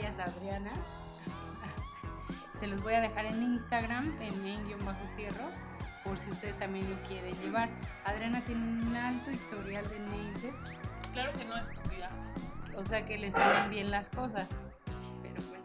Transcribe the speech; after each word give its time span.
alias 0.00 0.18
Adriana. 0.18 0.70
Se 2.54 2.66
los 2.66 2.82
voy 2.82 2.94
a 2.94 3.00
dejar 3.00 3.26
en 3.26 3.42
Instagram, 3.42 4.16
en 4.20 4.46
en-cierro, 4.46 5.50
por 6.04 6.18
si 6.18 6.30
ustedes 6.30 6.58
también 6.58 6.90
lo 6.90 7.00
quieren 7.02 7.34
llevar. 7.40 7.68
Adriana 8.04 8.40
tiene 8.42 8.62
un 8.62 8.96
alto 8.96 9.30
historial 9.30 9.88
de 9.88 10.00
nail 10.00 10.32
Claro 11.12 11.32
que 11.32 11.44
no, 11.44 11.56
estúpida. 11.56 12.10
o 12.76 12.84
sea 12.84 13.04
que 13.04 13.18
le 13.18 13.30
salen 13.30 13.70
bien 13.70 13.90
las 13.90 14.08
cosas. 14.08 14.48
Pero 15.22 15.42
bueno. 15.48 15.64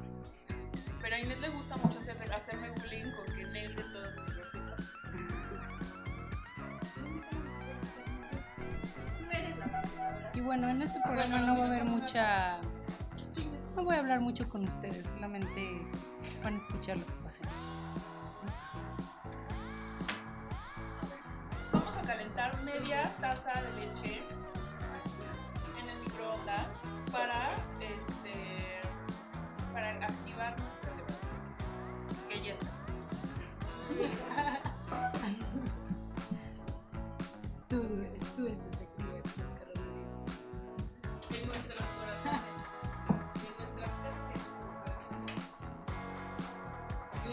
Pero 1.02 1.16
a 1.16 1.20
Inés 1.20 1.40
le 1.40 1.50
gusta 1.50 1.78
mucho 1.78 2.00
hacer, 2.00 2.18
hacerme 2.34 2.72
bullying 2.72 3.12
con 3.14 3.26
que 3.36 3.44
nail 3.46 3.76
de 3.76 3.84
todo 3.84 4.12
mi 4.12 4.34
rosita. 4.34 4.76
Y 10.34 10.42
bueno, 10.42 10.68
en 10.68 10.82
este 10.82 11.00
programa 11.02 11.40
no 11.40 11.58
va 11.58 11.64
a 11.64 11.68
haber 11.68 11.86
mucha... 11.86 12.60
No 13.76 13.84
voy 13.84 13.96
a 13.96 14.00
hablar 14.00 14.22
mucho 14.22 14.48
con 14.48 14.64
ustedes, 14.66 15.10
solamente 15.10 15.82
van 16.42 16.56
a 16.56 16.58
escuchar 16.58 16.98
lo 16.98 17.06
que 17.06 17.12
pasa. 17.24 17.42
Vamos 21.74 21.96
a 21.98 22.02
calentar 22.04 22.62
media 22.64 23.14
taza 23.20 23.52
de 23.62 23.72
leche 23.82 24.24
en 25.82 25.90
el 25.90 26.00
microondas 26.04 26.70
para 27.12 27.54
este 27.82 28.80
para 29.74 29.92
activar 29.92 30.56
levadura. 30.58 31.16
Que 32.30 32.42
ya 32.42 32.54
está. 32.54 32.72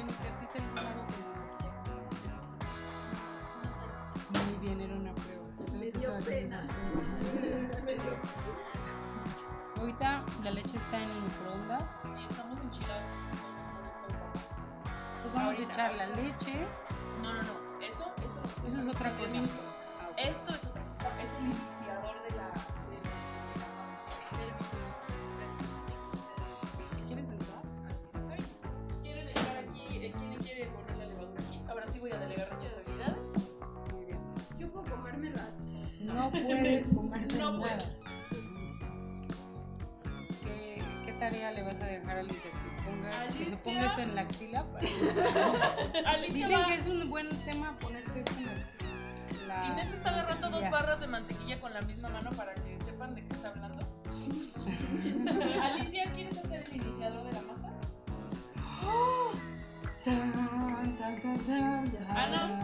¿me 0.04 0.12
te 0.12 0.32
fuiste 0.38 0.58
a 0.58 0.62
algún 0.62 0.74
lado 0.76 1.00
con 1.06 1.16
maquillaje? 1.32 2.40
No 3.62 3.68
sé. 3.72 4.44
Muy 4.44 4.54
bien, 4.60 4.80
era 4.80 4.94
una 4.94 5.12
prueba. 5.14 5.42
Me 5.78 5.90
dio 5.90 6.20
pena. 6.20 6.60
Me 7.84 7.92
dio- 7.94 8.18
Ahorita 9.80 10.22
la 10.44 10.50
leche 10.52 10.76
está 10.76 10.96
en 11.02 11.10
el 11.10 11.20
microondas. 11.22 11.82
Y 12.18 12.24
estamos 12.30 12.58
enchilados. 12.60 13.02
Entonces 15.16 15.32
vamos 15.34 15.44
Ahorita. 15.58 15.62
a 15.62 15.72
echar 15.72 15.94
la 15.94 16.06
leche. 16.16 16.66
No, 17.22 17.32
no, 17.34 17.42
no. 17.42 17.84
Eso, 17.84 18.04
eso, 18.24 18.40
Eso 18.68 18.78
es 18.78 18.86
otra 18.94 19.10
cosa. 19.10 19.28
minutos. 19.30 19.56
Ah. 20.00 20.06
Esto 20.18 20.54
es 20.54 20.64
otra 20.64 20.70
cosa. 20.70 20.70
Es 20.70 20.71
puedes 36.46 36.88
comerte 36.88 37.36
No 37.38 37.52
nada. 37.52 37.60
puedes. 37.78 37.84
¿Qué, 40.44 40.82
¿Qué 41.04 41.12
tarea 41.14 41.50
le 41.52 41.62
vas 41.62 41.80
a 41.80 41.86
dejar 41.86 42.16
a 42.16 42.20
Alicia? 42.20 42.50
Que, 42.50 42.82
ponga, 42.90 43.26
que 43.26 43.32
se 43.32 43.42
Alicia. 43.44 43.62
ponga 43.64 43.86
esto 43.86 44.00
en 44.02 44.14
la 44.14 44.20
axila. 44.22 44.64
para- 44.72 44.86
Dicen 46.28 46.52
va- 46.60 46.66
que 46.66 46.74
es 46.74 46.86
un 46.86 47.08
buen 47.10 47.28
tema 47.44 47.76
ponerte 47.78 48.20
esto 48.20 48.32
en 48.38 48.46
la 48.46 48.52
axila. 48.52 48.88
La 49.46 49.66
Inés 49.66 49.92
está 49.92 50.10
agarrando 50.10 50.50
dos 50.50 50.70
barras 50.70 51.00
de 51.00 51.06
mantequilla 51.06 51.60
con 51.60 51.72
la 51.74 51.82
misma 51.82 52.08
mano 52.08 52.30
para 52.30 52.54
que 52.54 52.78
sepan 52.84 53.14
de 53.14 53.22
qué 53.26 53.34
está 53.34 53.48
hablando. 53.48 53.86
Alicia, 55.62 56.04
¿quieres 56.14 56.38
hacer 56.38 56.64
el 56.70 56.76
iniciador 56.76 57.24
de 57.24 57.32
la 57.32 57.42
masa? 57.42 57.68
Tan, 60.04 60.96
tan, 60.98 61.20
tan, 61.20 61.38
tan. 61.46 62.16
Ana 62.16 62.61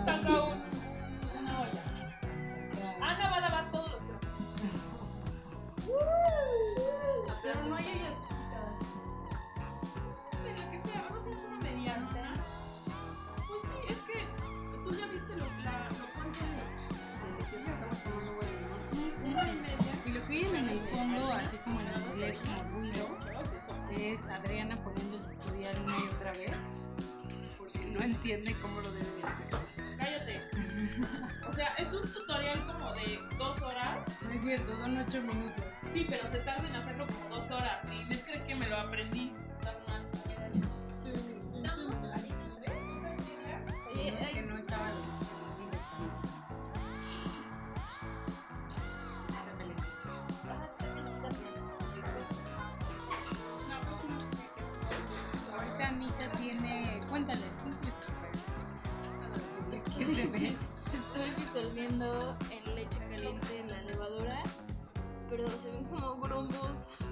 cierto, 34.58 34.76
son 34.78 34.96
ocho 34.98 35.22
minutos. 35.22 35.64
Sí, 35.92 36.06
pero 36.08 36.30
se 36.30 36.38
tarda 36.38 36.68
en 36.68 36.76
hacerlo 36.76 37.06
como 37.06 37.36
dos 37.36 37.50
horas. 37.50 37.84
Y 37.92 38.02
Inés 38.02 38.24
cree 38.24 38.42
que 38.44 38.54
me 38.54 38.68
lo 38.68 38.76
aprendí. 38.76 39.32
Está 39.58 39.74
mal. 39.86 40.04
Estamos 41.54 41.94
a 42.04 42.16
19. 42.16 42.36
Oye, 43.92 44.16
que 44.32 44.42
no 44.42 44.58
estaba 44.58 44.86
ah. 44.86 44.92
Ahorita 55.56 55.88
Anita 55.88 56.30
tiene. 56.38 57.00
Cuéntales, 57.08 57.58
cuéntales. 57.62 57.94
¿Qué 59.98 60.14
se 60.14 60.26
ve? 60.26 60.56
Estoy 60.94 61.30
disolviendo 61.44 62.36
en 62.50 62.74
leche 62.74 62.98
caliente 63.10 63.60
en 63.60 63.68
la 63.68 63.77
pero 65.28 65.44
se 65.62 65.70
ven 65.70 65.84
como 65.84 66.16
grumbos. 66.16 67.07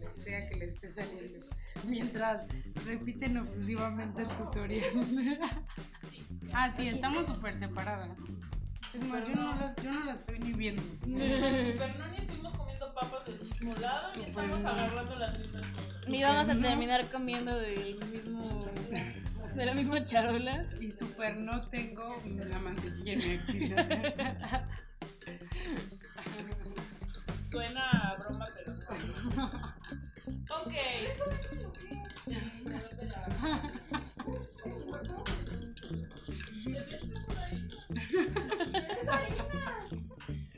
Lo 0.00 0.06
que 0.06 0.22
sea 0.22 0.48
que 0.48 0.56
les 0.56 0.70
esté 0.72 0.88
saliendo. 0.88 1.46
Mientras 1.86 2.46
repiten 2.84 3.38
obsesivamente 3.38 4.22
el 4.22 4.28
tutorial. 4.28 5.08
ah, 6.52 6.70
sí, 6.70 6.88
estamos 6.88 7.26
súper 7.26 7.54
separadas. 7.54 8.10
Es 8.92 9.04
más, 9.04 9.26
yo 9.26 9.34
no, 9.36 9.54
las, 9.54 9.76
yo 9.76 9.92
no 9.92 10.04
las 10.04 10.18
estoy 10.18 10.40
ni 10.40 10.52
viendo. 10.52 10.82
Super 10.82 11.98
no 11.98 12.08
ni 12.08 12.18
estuvimos 12.18 12.56
comiendo 12.56 12.92
papas 12.92 13.24
del 13.24 13.40
mismo 13.44 13.74
lado 13.76 14.08
ni 14.16 14.24
estamos 14.24 14.58
agarrando 14.58 15.16
las 15.16 15.38
mismas 15.38 15.62
cosas. 15.68 16.08
Ni 16.08 16.22
vamos 16.22 16.48
a 16.48 16.60
terminar 16.60 17.10
comiendo 17.10 17.56
del 17.56 17.96
mismo. 18.06 18.64
de 19.54 19.66
la 19.66 19.74
misma 19.74 20.02
charola. 20.02 20.66
Y 20.80 20.90
súper 20.90 21.36
no 21.36 21.68
tengo 21.68 22.20
la 22.48 22.58
mantequilla 22.58 23.12
en 23.12 23.18
mi. 23.18 24.80
Suena 27.50 27.80
a 27.80 28.16
broma, 28.16 28.44
pero 28.54 28.74
no. 28.74 29.46
ok. 30.60 30.74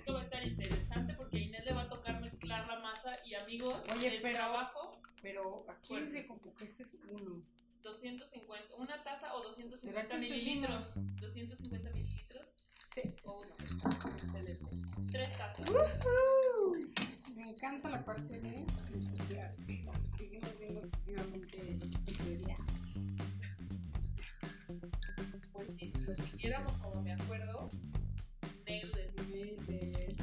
Va 0.07 0.21
a 0.21 0.23
estar 0.23 0.47
interesante 0.47 1.15
porque 1.15 1.39
a 1.39 1.41
Inés 1.41 1.65
le 1.65 1.73
va 1.73 1.83
a 1.83 1.89
tocar 1.89 2.21
mezclar 2.21 2.67
la 2.67 2.81
masa 2.81 3.19
y 3.25 3.35
amigos, 3.37 3.83
Oye, 3.97 4.15
el 4.15 4.21
pero, 4.21 4.39
trabajo. 4.39 5.01
Pero 5.23 5.65
¿a 5.71 5.75
quién 5.81 6.11
se 6.11 6.27
convocó? 6.27 6.63
Este 6.63 6.83
es 6.83 6.99
uno. 7.09 7.43
250, 7.83 8.75
una 8.77 9.03
taza 9.03 9.35
o 9.35 9.43
250 9.43 10.19
mililitros. 10.19 10.93
250 11.21 11.91
mililitros 11.91 12.62
o 13.25 13.41
uno. 13.41 13.55
Excelente. 14.15 14.67
Tres 15.11 15.39
tazas. 15.39 15.67
Me 17.35 17.51
encanta 17.51 17.89
la 17.89 18.05
parte 18.05 18.41
de 18.41 18.67
ensuciar. 18.95 19.51
Seguimos 20.17 20.59
viendo 20.59 20.81
obsesivamente 20.81 21.79
Pues 25.53 25.69
sí, 25.79 25.89
si 25.89 26.07
lo 26.07 26.15
siguiéramos 26.15 26.77
como 26.77 27.03
me 27.03 27.13
acuerdo, 27.13 27.71
nailed 28.67 29.15
it. 29.69 30.21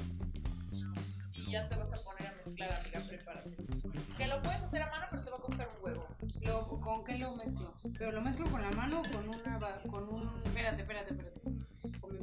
Y 1.34 1.52
ya 1.52 1.68
te 1.68 1.76
vas 1.76 1.92
a 1.92 1.98
poner 1.98 2.28
a 2.28 2.36
mezclar, 2.36 2.74
amiga, 2.74 3.02
prepárate. 3.08 3.58
Que 4.16 4.28
lo 4.28 4.42
puedes 4.44 4.62
hacer 4.62 4.84
a 4.84 4.92
mano, 4.92 5.08
pero 5.10 5.24
te 5.24 5.30
va 5.32 5.38
a 5.38 5.42
costar 5.42 5.70
un 5.76 5.84
huevo. 5.84 6.08
Lo, 6.42 6.64
¿Con 6.82 7.04
qué 7.04 7.18
lo 7.18 7.36
mezclo? 7.36 7.74
¿Pero 7.98 8.12
lo 8.12 8.22
mezclo 8.22 8.46
con 8.52 8.62
la 8.62 8.72
mano 8.72 9.02
o 9.02 9.04
con 9.04 9.28
una... 9.28 9.82
con 9.90 10.10
un... 10.10 10.42
Espérate, 10.46 10.82
espérate, 10.82 11.12
espérate. 11.12 11.39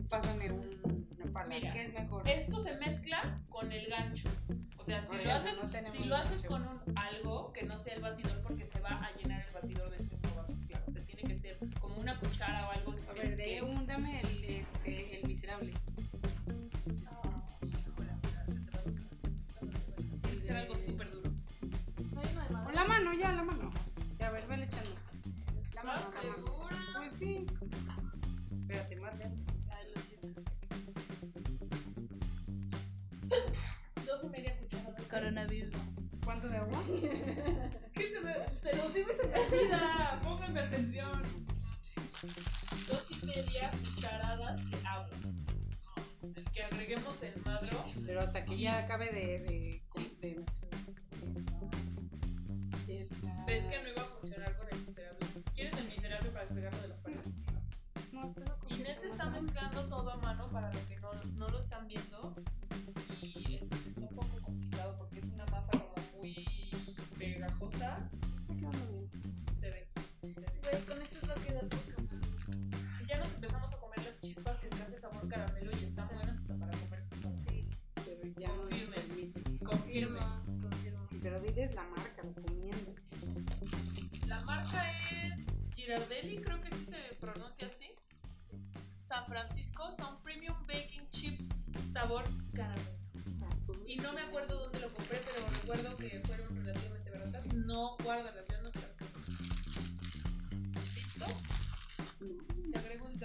Pásame 0.09 0.53
un, 0.53 1.07
una 1.17 1.33
pala. 1.33 1.55
Mira, 1.55 1.73
¿Qué 1.73 1.85
es 1.87 1.93
mejor? 1.93 2.29
Esto 2.29 2.61
se 2.61 2.75
mezcla 2.77 3.41
con 3.49 3.73
el 3.73 3.87
gancho. 3.89 4.29
O 4.77 4.85
sea, 4.85 5.03
si 5.03 5.17
lo 5.17 5.33
haces, 5.33 5.57
no 5.57 5.93
si 5.93 6.05
lo 6.05 6.17
haces 6.17 6.43
con 6.43 6.63
un 6.63 6.81
algo 6.97 7.53
que 7.53 7.65
no 7.65 7.77
sea 7.77 7.95
el 7.95 8.03
batidor, 8.03 8.41
porque 8.43 8.67
se 8.67 8.81
va 8.81 8.91
a 8.91 9.11
llenar 9.17 9.45
el 9.45 9.53
batidor 9.53 9.91
de 9.91 9.97
este 9.97 10.17
nuevo 10.19 10.45
mezclar. 10.49 10.83
O 10.87 10.93
sea, 10.93 11.03
tiene 11.03 11.23
que 11.23 11.37
ser 11.37 11.59
como 11.81 11.97
una 11.97 12.19
cuchara 12.21 12.69
o 12.69 12.71
algo. 12.71 12.95
A 13.11 13.13
ver, 13.15 13.37
de 13.37 13.63
un, 13.63 13.87
dame 13.87 14.21
el, 14.21 14.45
este, 14.45 15.19
el 15.19 15.27
miserable. 15.27 15.73
Tiene 20.23 20.41
que 20.41 20.47
ser 20.47 20.57
algo 20.57 20.79
súper 20.79 21.11
duro. 21.11 21.31
No 22.13 22.21
hay 22.21 22.29
uno 22.33 22.43
de 22.43 22.65
Con 22.65 22.75
la 22.75 22.85
mano, 22.85 23.13
ya, 23.15 23.33
la 23.33 23.43
mano. 23.43 23.73
Ya, 24.21 24.29
a 24.29 24.31
ver, 24.31 24.47
vele 24.47 24.65
echando. 24.67 24.91
La 25.75 25.83
mano, 25.83 25.99
¿Estás 25.99 26.25
la 26.25 26.31
mano. 26.31 26.69
Pues 26.97 27.13
sí. 27.15 27.47
Espérate, 28.61 28.97
más 28.97 29.19
lento. 29.19 29.56
Dos 34.07 34.25
y 34.25 34.29
media 34.29 34.57
cucharadas. 34.59 35.03
Coronavirus. 35.11 35.75
¿Cuánto 36.25 36.49
de 36.49 36.57
agua? 36.57 36.83
¿Qué 37.95 38.13
se 38.13 38.21
me.? 38.21 38.35
Se 38.63 38.77
los 38.77 38.95
digo 38.95 39.09
y 39.13 39.17
se 39.17 39.27
me 39.29 39.39
olvida. 39.39 40.21
Pónganme 40.23 40.61
atención. 40.61 41.23
Dos 42.89 43.07
y 43.11 43.27
media 43.27 43.71
cucharadas 43.71 44.71
de 44.71 44.77
agua. 44.87 45.09
Que 46.53 46.63
agreguemos 46.65 47.23
el 47.23 47.43
madro. 47.43 47.85
Pero 48.05 48.21
hasta 48.21 48.45
que 48.45 48.59
ya 48.59 48.79
acabe 48.85 49.07
de, 49.13 49.39
de, 49.41 49.81
Sí. 49.83 50.17
de 50.21 50.37
mezclar. 52.87 53.47
Ves 53.47 53.65
que 53.65 53.83
no 53.83 53.89
iba 53.89 54.03
a 54.03 54.07
funcionar 54.07 54.57
con 54.57 54.69
el 54.73 54.87
miserable. 54.87 55.27
¿Quieres 55.55 55.77
el 55.79 55.87
miserable 55.89 56.31
para 56.31 56.45
despegarlo 56.45 56.83
de 56.83 56.89
las 56.89 56.99
paredes? 56.99 57.35
No. 58.13 58.35
Inés 58.75 59.03
está 59.05 59.27
mezclando 59.31 59.89
todo 59.89 60.11
a 60.11 60.17
mano 60.17 60.51
para 60.51 60.73
los 60.73 60.83
que 60.83 60.97
no, 61.01 61.13
no 61.37 61.49
lo 61.49 61.59
están 61.59 61.87
viendo. 61.87 62.35
Se 69.59 69.71
ve. 69.71 69.89
Se 70.33 70.41
ve. 70.41 70.47
Güey, 70.63 70.83
con 70.85 71.03
esto 71.03 71.27
va 71.29 71.35
a 71.35 71.45
quedar 71.45 71.69
poca 71.69 72.03
madre. 72.03 72.27
Y 73.03 73.07
ya 73.07 73.19
nos 73.19 73.33
empezamos 73.35 73.73
a 73.73 73.77
comer 73.79 74.05
las 74.05 74.21
chispas 74.21 74.57
que 74.59 74.69
traen 74.69 74.91
de 74.91 75.01
sabor 75.01 75.29
caramelo 75.29 75.71
y 75.81 75.85
están 75.85 76.09
buenas 76.09 76.37
hasta 76.39 76.55
para 76.57 76.73
comer. 76.73 77.03
Sí. 77.49 77.69
Pero 78.05 78.23
ya 78.39 78.49
no 78.49 78.63
Confirme. 78.63 78.87
me 78.87 79.03
permite. 79.03 79.65
Confirme. 79.65 80.21
Confirmo. 80.63 81.09
Pero 81.23 81.41
diles 81.41 81.75
la 81.75 81.85
marca, 81.85 82.23
lo 82.23 82.43
comiendo. 82.43 82.95
La 84.27 84.41
marca 84.43 84.93
es 85.11 85.47
Girardelli, 85.75 86.39
creo 86.39 86.61
que 86.61 86.71
sí 86.77 86.87
se 86.87 87.15
pronuncia 87.21 87.69
así. 87.69 87.93
San 88.97 89.27
Francisco 89.27 89.91
son 89.93 90.21
Premium 90.23 90.57
Baking 90.67 91.09
Chips 91.11 91.47
sabor 91.93 92.25
caramelo. 92.55 92.97
Y 93.87 93.97
no 93.97 94.13
me 94.13 94.21
acuerdo 94.21 94.59
dónde 94.59 94.81
lo 94.81 94.89
compré, 94.91 95.19
pero 95.25 95.49
recuerdo 95.49 95.97
que 95.97 96.21
fueron 96.27 96.57
relativamente 96.57 97.11
baratas. 97.11 97.47
No 97.55 97.97
guarda 98.03 98.33
las 98.33 98.47
Te 102.19 102.79
agrego 102.79 103.09
el 103.09 103.19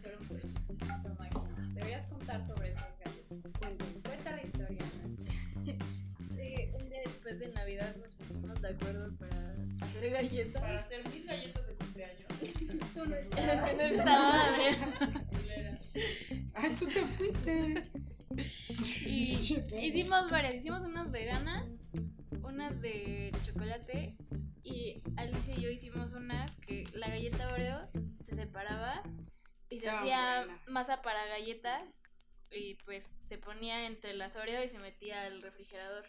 fueron 0.00 0.28
buenos. 0.28 0.50
Lo 1.04 1.14
máximo. 1.14 1.48
Deberías 1.74 2.06
contar 2.06 2.44
sobre 2.44 2.72
esas 2.72 2.88
galletas. 2.98 3.38
Cuenta 4.02 4.30
la 4.32 4.42
historia. 4.42 4.84
Un 6.74 6.88
día 6.88 7.00
después 7.04 7.38
de 7.38 7.48
Navidad 7.52 7.94
nos 7.96 8.12
pusimos 8.14 8.60
de 8.60 8.68
acuerdo 8.68 9.16
para 9.16 9.54
hacer 9.80 10.10
galletas. 10.10 10.60
Para 10.60 10.80
hacer 10.80 11.08
mis 11.08 11.24
galletas 11.24 11.66
de 11.66 11.74
cumpleaños. 11.74 12.28
Tú 12.94 13.04
no 13.06 13.14
estabas. 13.14 13.74
No 13.76 13.80
estaba 13.82 14.44
Adrián. 14.46 15.26
Culera. 15.30 15.80
Ay, 16.54 16.74
tú 16.74 16.86
te 16.86 17.02
fuiste. 17.06 17.90
Y 19.06 19.34
hicimos 19.80 20.30
varias. 20.30 20.54
Hicimos 20.56 20.82
unas 20.82 21.12
veganas, 21.12 21.68
unas 22.42 22.80
de 22.80 23.30
chocolate. 23.44 24.16
Y 24.72 25.02
Alicia 25.16 25.54
y 25.56 25.60
yo 25.60 25.70
hicimos 25.70 26.12
unas 26.12 26.50
que 26.66 26.84
la 26.94 27.08
galleta 27.08 27.52
Oreo 27.52 27.88
se 28.26 28.34
separaba 28.36 29.02
y 29.68 29.80
se 29.80 29.86
Estaba 29.86 30.00
hacía 30.00 30.38
buena. 30.46 30.60
masa 30.68 31.02
para 31.02 31.26
galleta. 31.26 31.78
Y 32.50 32.74
pues 32.84 33.04
se 33.20 33.38
ponía 33.38 33.86
entre 33.86 34.14
las 34.14 34.36
Oreo 34.36 34.62
y 34.64 34.68
se 34.68 34.78
metía 34.78 35.24
al 35.24 35.40
refrigerador. 35.42 36.04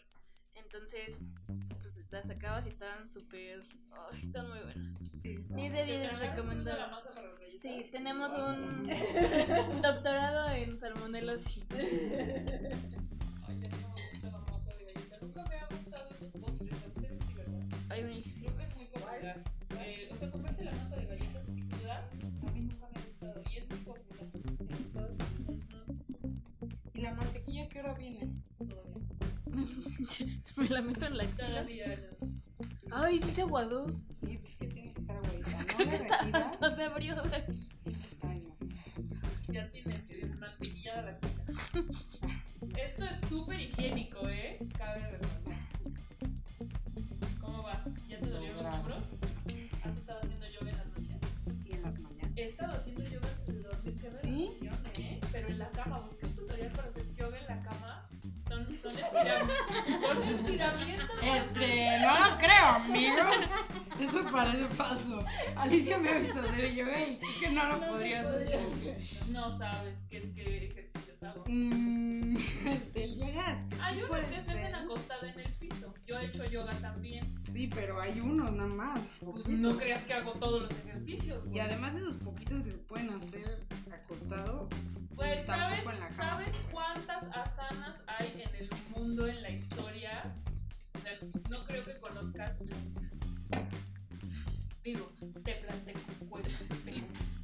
Entonces, 0.55 1.17
pues 1.47 2.11
las 2.11 2.27
sacabas 2.27 2.65
y 2.65 2.69
estaban 2.69 3.09
súper. 3.11 3.63
¡Ay, 4.11 4.19
están 4.25 4.49
muy 4.49 4.59
buenas! 4.59 4.97
Sí. 5.21 5.38
10 5.38 5.73
de 5.73 5.79
¿Se 5.79 5.85
10 5.85 5.99
te 6.01 6.05
habrá 6.07 6.11
ocurrido 6.11 6.15
la 6.15 6.31
recomendadas. 6.35 6.91
masa 6.91 7.09
para 7.13 7.27
las 7.27 7.39
galletas? 7.39 7.61
Sí, 7.61 7.85
tenemos 7.91 8.31
un 8.33 8.88
doctorado 9.81 10.49
en 10.51 10.79
salmonelosis. 10.79 11.65
Ay, 11.71 13.59
ya 13.61 13.69
no 13.71 13.77
me 13.77 13.88
gusta 13.89 14.29
la 14.31 14.38
masa 14.39 14.73
de 14.77 14.85
galleta. 14.85 15.17
Nunca 15.21 15.43
me 15.49 15.55
ha 15.55 15.67
gustado 15.67 16.09
qué 27.73 27.79
hora 27.79 27.93
viene? 27.95 28.31
Todavía. 28.59 28.93
me 30.57 30.69
la 30.69 30.81
meto 30.81 31.05
en 31.07 31.17
la. 31.17 31.25
Todavía 31.25 31.99
no. 32.21 32.27
Ay, 32.91 33.19
sí 33.19 33.31
se 33.31 33.41
aguadó. 33.41 33.87
Sí, 34.11 34.37
pues 34.37 34.55
que 34.57 34.67
tiene 34.67 34.93
que 34.93 35.01
estar 35.01 35.17
aguadita. 35.17 35.57
No 35.79 35.91
derretida. 35.91 36.51
No 36.61 36.75
se 36.75 36.83
abrió. 36.83 37.15
Ay, 38.21 38.39
no. 38.41 39.51
Ya 39.51 39.71
tienes 39.71 39.99
que 40.01 40.25
mantequilla 40.39 41.01
de 41.01 41.01
la. 41.01 41.17
Esto 42.77 43.05
es 43.05 43.29
súper 43.29 43.59
higiénico, 43.59 44.29
¿eh? 44.29 44.59
Cabe 44.77 44.99
resaltar. 44.99 45.53
¿Cómo 47.41 47.63
vas? 47.63 47.85
¿Ya 48.07 48.19
te 48.19 48.29
dolieron 48.29 48.63
los 48.63 48.73
hombros? 48.73 49.03
¿Has 49.83 49.97
estado 49.97 50.19
haciendo 50.21 50.47
yoga 50.47 50.69
en 50.69 50.77
las 50.77 50.87
noches? 50.87 51.59
Y 51.65 51.71
en 51.73 51.81
las 51.81 51.99
mañanas. 51.99 52.31
He 52.35 52.45
estado 52.45 52.73
haciendo 52.73 53.03
yoga 53.03 53.27
antes 53.29 53.55
de 53.55 53.63
dormir, 53.63 53.95
qué 53.99 54.09
¿Sí? 54.09 54.49
¿eh? 54.99 55.19
Pero 55.31 55.47
en 55.47 55.59
la 55.59 55.69
cama, 55.71 55.99
busqué 55.99 56.22
Son, 58.83 58.91
son, 58.91 59.01
estiram- 59.01 59.47
son 60.01 60.23
estiramientos. 60.23 61.09
Este, 61.23 61.99
no 62.01 62.19
lo 62.29 62.37
creo, 62.37 62.65
amigos. 62.75 63.35
Eso 63.99 64.29
parece 64.31 64.67
falso. 64.75 65.23
Alicia 65.55 65.97
me 65.97 66.09
ha 66.09 66.13
visto 66.19 66.39
hacer 66.41 66.73
yoga 66.75 66.99
y 67.01 67.19
que 67.39 67.49
no 67.49 67.65
lo 67.65 67.79
podrías 67.79 68.25
hacer. 68.25 68.97
No 69.29 69.57
sabes 69.57 69.95
qué, 70.09 70.21
qué 70.35 70.65
ejercicios 70.67 71.02
hago. 71.25 71.43
Mm, 71.47 72.35
llegaste. 72.93 73.75
Hay 73.81 73.95
sí 73.95 74.03
unos 74.03 74.25
que 74.25 74.41
se 74.41 74.51
hacen 74.51 74.75
acostado 74.75 75.25
en 75.25 75.39
el 75.39 75.51
piso. 75.53 75.93
Yo 76.05 76.19
he 76.19 76.25
hecho 76.25 76.45
yoga 76.45 76.73
también. 76.79 77.39
Sí, 77.39 77.67
pero 77.67 78.01
hay 78.01 78.19
unos 78.19 78.51
nada 78.51 78.69
más. 78.69 78.99
Pues 79.23 79.47
no 79.47 79.77
creas 79.77 80.03
que 80.05 80.13
hago 80.13 80.33
todos 80.33 80.63
los 80.63 80.71
ejercicios. 80.71 81.43
Y 81.51 81.59
además 81.59 81.95
esos 81.95 82.15
poquitos 82.15 82.61
que 82.61 82.71
se 82.71 82.77
pueden 82.77 83.09
hacer 83.11 83.65
acostado. 83.91 84.69
Güey, 85.11 85.45
¿sabes, 85.45 85.77
tampoco 85.77 85.91
en 85.91 85.99
la 85.99 86.09
cama 86.09 86.39
¿sabes 86.39 86.61
cuántas 86.71 87.23
asanas 87.25 88.03
hay 88.07 88.41
en 88.41 88.55
el 88.55 88.69
mundo, 88.95 89.27
en 89.27 89.41
la 89.43 89.49
historia? 89.51 90.33
O 90.95 90.99
sea, 90.99 91.19
no 91.49 91.65
creo 91.65 91.85
que 91.85 91.99
conozcas. 91.99 92.57
Digo, 94.83 95.11
te 95.43 95.53
planteo. 95.53 95.95
Pues, 96.29 96.43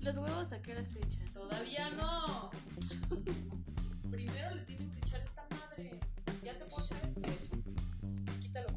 Los 0.02 0.18
huevos 0.18 0.52
a 0.52 0.62
qué 0.62 0.74
hora 0.74 0.84
se 0.84 1.00
echan. 1.00 1.26
todavía 1.34 1.90
no. 1.92 2.50
Primero 4.12 4.56
le 4.56 4.62
tienen 4.64 4.92
que 4.92 5.00
echar 5.00 5.22
esta 5.22 5.46
madre. 5.52 6.00
Ya 6.44 6.58
te 6.58 6.66
puedo 6.66 6.86
echar 6.86 6.98
esto. 7.06 7.58
Quítalo. 8.42 8.70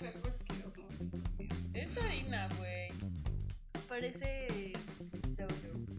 Pero 0.00 0.28
es 0.28 0.38
que 0.38 0.54
los 0.62 0.78
movimientos 0.78 1.38
míos. 1.38 1.74
Es 1.74 1.98
harina, 2.02 2.48
güey. 2.58 2.90
Parece. 3.88 4.72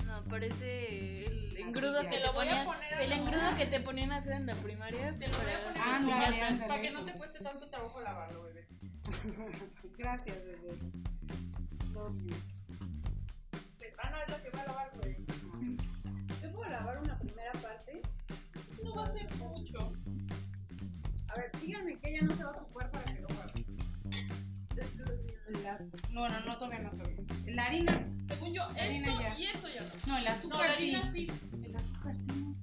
No, 0.06 0.24
parece 0.26 1.26
el 1.26 1.58
engrudo 1.58 2.02
que 2.04 2.10
Te 2.18 2.24
a 2.26 2.34
ponían. 2.34 2.66
poner 2.66 2.94
El 3.02 3.12
a 3.12 3.16
engrudo 3.16 3.58
que 3.58 3.66
te 3.66 3.80
ponían 3.80 4.12
a 4.12 4.18
hacer 4.18 4.34
en 4.34 4.46
la 4.46 4.56
primaria. 4.56 5.18
Te 5.18 5.28
lo 5.28 5.38
voy 5.38 5.52
a 5.52 5.60
poner 5.60 5.78
en 5.78 5.82
Ándale, 5.82 6.42
ándale, 6.42 6.68
para 6.68 6.82
que 6.82 6.88
eso. 6.88 7.00
no 7.00 7.06
te 7.06 7.14
cueste 7.14 7.40
tanto 7.40 7.68
trabajo 7.70 8.00
lavarlo, 8.02 8.44
bebé. 8.44 8.68
Gracias, 9.98 10.38
bebé. 10.44 10.78
Love 11.94 12.16
you. 12.24 12.36
Ah, 14.00 14.10
no, 14.10 14.18
es 14.22 14.30
la 14.30 14.44
que 14.44 14.50
va 14.50 14.62
a 14.62 14.66
lavar, 14.66 14.92
güey. 14.98 15.16
Yo 16.42 16.52
puedo 16.52 16.70
lavar 16.70 16.98
una 17.02 17.18
primera 17.20 17.52
parte. 17.54 18.02
No 18.84 18.96
va 18.96 19.06
a 19.06 19.12
ser 19.14 19.36
mucho. 19.36 19.94
A 21.30 21.36
ver, 21.36 21.52
díganme 21.62 22.00
que 22.00 22.10
ella 22.10 22.22
no 22.28 22.36
se 22.36 22.44
va 22.44 22.52
a 22.52 22.62
ocupar 22.62 22.92
para 22.92 23.06
que 23.06 23.22
lo 23.22 23.28
haga. 23.30 23.54
La- 25.64 25.78
No, 26.12 26.28
no, 26.30 26.40
no, 26.46 26.58
todavía 26.58 26.80
no 26.80 26.90
todavía. 26.92 27.18
La 27.48 27.66
harina. 27.66 28.08
Según 28.28 28.54
yo, 28.54 28.70
La 28.74 28.84
harina 28.84 29.08
esto 29.10 29.22
ya. 29.22 29.40
y 29.40 29.46
eso 29.46 29.68
ya 29.70 29.82
no. 29.82 29.94
No, 30.08 30.18
el 30.18 30.26
No, 30.26 30.32
azúcar 30.32 30.60
la 30.70 30.78
sí. 30.78 30.96
harina 30.96 31.12
sí. 31.12 31.28
El 31.64 31.76
azúcar 31.76 32.16
sí. 32.16 32.56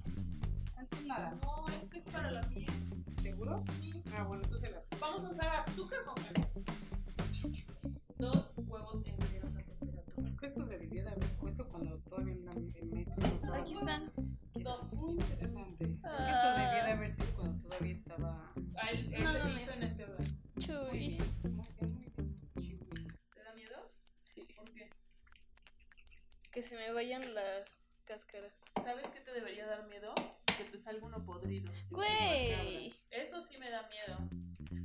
Antes 0.77 1.05
nada. 1.05 1.35
No, 1.41 1.67
esto 1.69 1.97
es 1.97 2.03
para 2.05 2.31
la 2.31 2.41
piel. 2.49 2.67
¿Seguro? 3.21 3.61
Sí. 3.79 3.93
Ah, 4.15 4.23
bueno, 4.23 4.43
entonces 4.43 4.69
el 4.69 4.75
azúcar. 4.77 4.99
Vamos 4.99 5.23
a 5.25 5.29
usar 5.29 5.55
azúcar 5.67 5.99
con 6.05 6.15
canela. 6.15 6.49
Dos 8.17 8.51
huevos 8.57 9.05
enteros 9.07 9.55
a 9.55 9.63
temperatura. 9.63 10.29
Que 10.39 10.45
eso 10.45 10.63
se 10.63 10.77
debió 10.77 11.03
de 11.03 11.09
haber 11.09 11.27
puesto 11.37 11.67
cuando 11.67 11.97
todavía 11.99 12.33
en 12.33 12.45
la 12.45 12.53
mezcla 12.93 13.27
no. 13.43 13.53
Aquí 13.55 13.73
están. 13.73 14.11
Dos. 14.63 14.93
Muy 14.93 15.13
interesante. 15.13 15.83
Esto 15.85 16.49
debió 16.57 16.83
de 16.83 16.91
haber 16.91 17.13
sido 17.13 17.33
cuando 17.35 17.61
todavía 17.61 17.93
estaba. 17.93 18.53
A 18.81 18.89
él, 18.91 19.13
él 19.13 19.23
No 19.23 19.33
lo 19.33 19.49
hizo 19.49 19.71
en 19.71 19.83
este. 19.83 20.05
Muy 20.05 20.63
Chuy. 20.63 20.77
muy 20.79 20.99
bien, 20.99 21.19
muy 21.79 21.89
bien. 21.99 22.39
Chihuahua. 22.59 23.17
¿Te 23.33 23.43
da 23.43 23.53
miedo? 23.55 23.89
Sí. 24.33 24.47
¿Por 24.55 24.71
qué? 24.73 24.89
Que 26.51 26.63
se 26.63 26.75
me 26.75 26.91
vayan 26.91 27.21
las 27.33 27.77
cáscaras. 28.05 28.53
¿Sabes 28.83 29.07
qué 29.07 29.21
te 29.21 29.31
debería 29.31 29.65
dar 29.65 29.87
miedo? 29.87 30.13
Que 30.57 30.63
te 30.65 30.77
salga 30.77 31.05
uno 31.05 31.23
podrido. 31.25 31.71
Güey. 31.89 32.93
Eso 33.09 33.41
sí 33.41 33.57
me 33.57 33.69
da 33.69 33.87
miedo. 33.89 34.17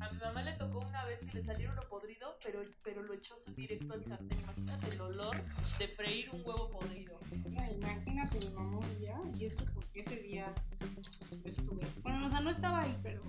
A 0.00 0.10
mi 0.10 0.18
mamá 0.18 0.42
le 0.42 0.52
tocó 0.52 0.80
una 0.80 1.04
vez 1.04 1.20
que 1.20 1.38
le 1.38 1.44
saliera 1.44 1.72
uno 1.72 1.82
podrido, 1.88 2.36
pero, 2.44 2.60
pero 2.84 3.02
lo 3.02 3.14
echó 3.14 3.34
directo 3.54 3.94
al 3.94 4.04
sartén. 4.04 4.38
Imagínate 4.40 4.94
el 4.94 5.00
olor 5.00 5.36
de 5.78 5.88
freír 5.88 6.30
un 6.32 6.42
huevo 6.44 6.70
podrido. 6.70 7.18
Imagínate 7.32 8.38
mi 8.46 8.54
mamá 8.54 8.86
día, 8.98 9.18
y 9.34 9.44
eso 9.44 9.64
porque 9.74 10.00
ese 10.00 10.16
día 10.16 10.52
estuve. 11.44 11.86
Bueno, 12.02 12.26
o 12.26 12.30
sea, 12.30 12.40
no 12.40 12.50
estaba 12.50 12.82
ahí, 12.82 12.98
pero 13.02 13.22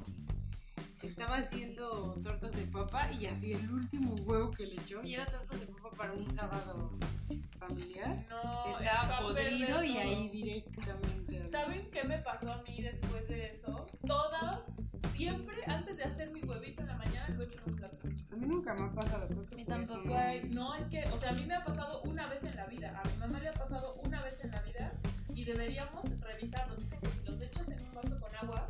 estaba 1.03 1.37
haciendo 1.37 2.19
tortas 2.23 2.51
de 2.53 2.63
papa 2.63 3.11
y 3.11 3.27
así 3.27 3.53
el 3.53 3.71
último 3.71 4.15
huevo 4.25 4.51
que 4.51 4.65
le 4.65 4.75
echó, 4.75 5.03
y 5.03 5.13
era 5.13 5.25
tortas 5.25 5.59
de 5.59 5.67
papa 5.67 5.89
para 5.91 6.13
un 6.13 6.25
sábado 6.25 6.97
familiar, 7.59 8.25
No, 8.29 8.77
estaba 8.79 9.19
podrido 9.19 9.83
y 9.83 9.97
ahí 9.97 10.29
directamente. 10.29 11.47
¿Saben 11.49 11.89
qué 11.91 12.03
me 12.03 12.19
pasó 12.19 12.51
a 12.51 12.61
mí 12.63 12.81
después 12.81 13.27
de 13.27 13.47
eso? 13.47 13.85
Todas, 14.05 14.61
siempre 15.15 15.55
antes 15.67 15.97
de 15.97 16.03
hacer 16.03 16.31
mi 16.31 16.41
huevito 16.41 16.81
en 16.81 16.87
la 16.87 16.95
mañana 16.95 17.29
lo 17.35 17.43
echo 17.43 17.59
en 17.65 17.71
un 17.73 17.77
plato. 17.79 17.97
A 18.31 18.35
mí 18.35 18.45
nunca 18.47 18.73
me 18.73 18.83
ha 18.85 18.91
pasado, 18.91 19.27
creo 19.27 19.45
que 19.45 19.53
A 19.53 19.57
mí 19.57 19.63
eso 19.83 19.93
tampoco. 19.93 20.19
no- 20.49 20.75
es 20.75 20.85
que, 20.87 21.05
o 21.05 21.19
sea, 21.19 21.29
a 21.29 21.33
mí 21.33 21.45
me 21.45 21.55
ha 21.55 21.63
pasado 21.65 22.01
una 22.03 22.27
vez 22.27 22.43
en 22.43 22.55
la 22.55 22.65
vida. 22.67 23.01
A 23.03 23.07
mi 23.07 23.17
mamá 23.17 23.39
le 23.39 23.49
ha 23.49 23.53
pasado 23.53 23.95
una 24.03 24.21
vez 24.23 24.43
en 24.43 24.51
la 24.51 24.61
vida 24.61 24.91
y 25.33 25.43
deberíamos 25.45 26.03
revisarlos. 26.21 26.77
Dicen 26.79 26.99
que 27.01 27.09
si 27.09 27.19
los 27.25 27.41
echas 27.41 27.67
en 27.67 27.79
un 27.81 27.93
vaso 27.93 28.19
con 28.19 28.35
agua, 28.35 28.67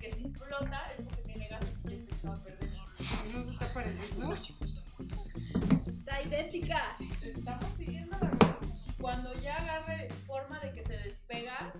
que 0.00 0.10
si 0.10 0.22
explota 0.24 0.90
es 0.98 1.04
porque 1.06 1.22
tiene 1.22 1.48
gases 1.48 1.74
y 1.84 1.88
ya 1.90 1.96
se 1.96 2.14
echado 2.14 2.34
a 2.34 2.42
perder. 2.44 2.68
¿No 3.32 3.42
se 3.42 3.50
está 3.52 3.72
pareciendo? 3.74 4.32
Está 5.88 6.22
idéntica. 6.22 6.96
Estamos 7.22 7.64
siguiendo 7.76 8.16
la. 8.20 8.30
Cuando 9.00 9.34
ya 9.40 9.56
agarre 9.56 10.08
forma 10.26 10.58
de 10.60 10.72
que 10.72 10.84
se 10.84 10.96
despega 10.96 11.72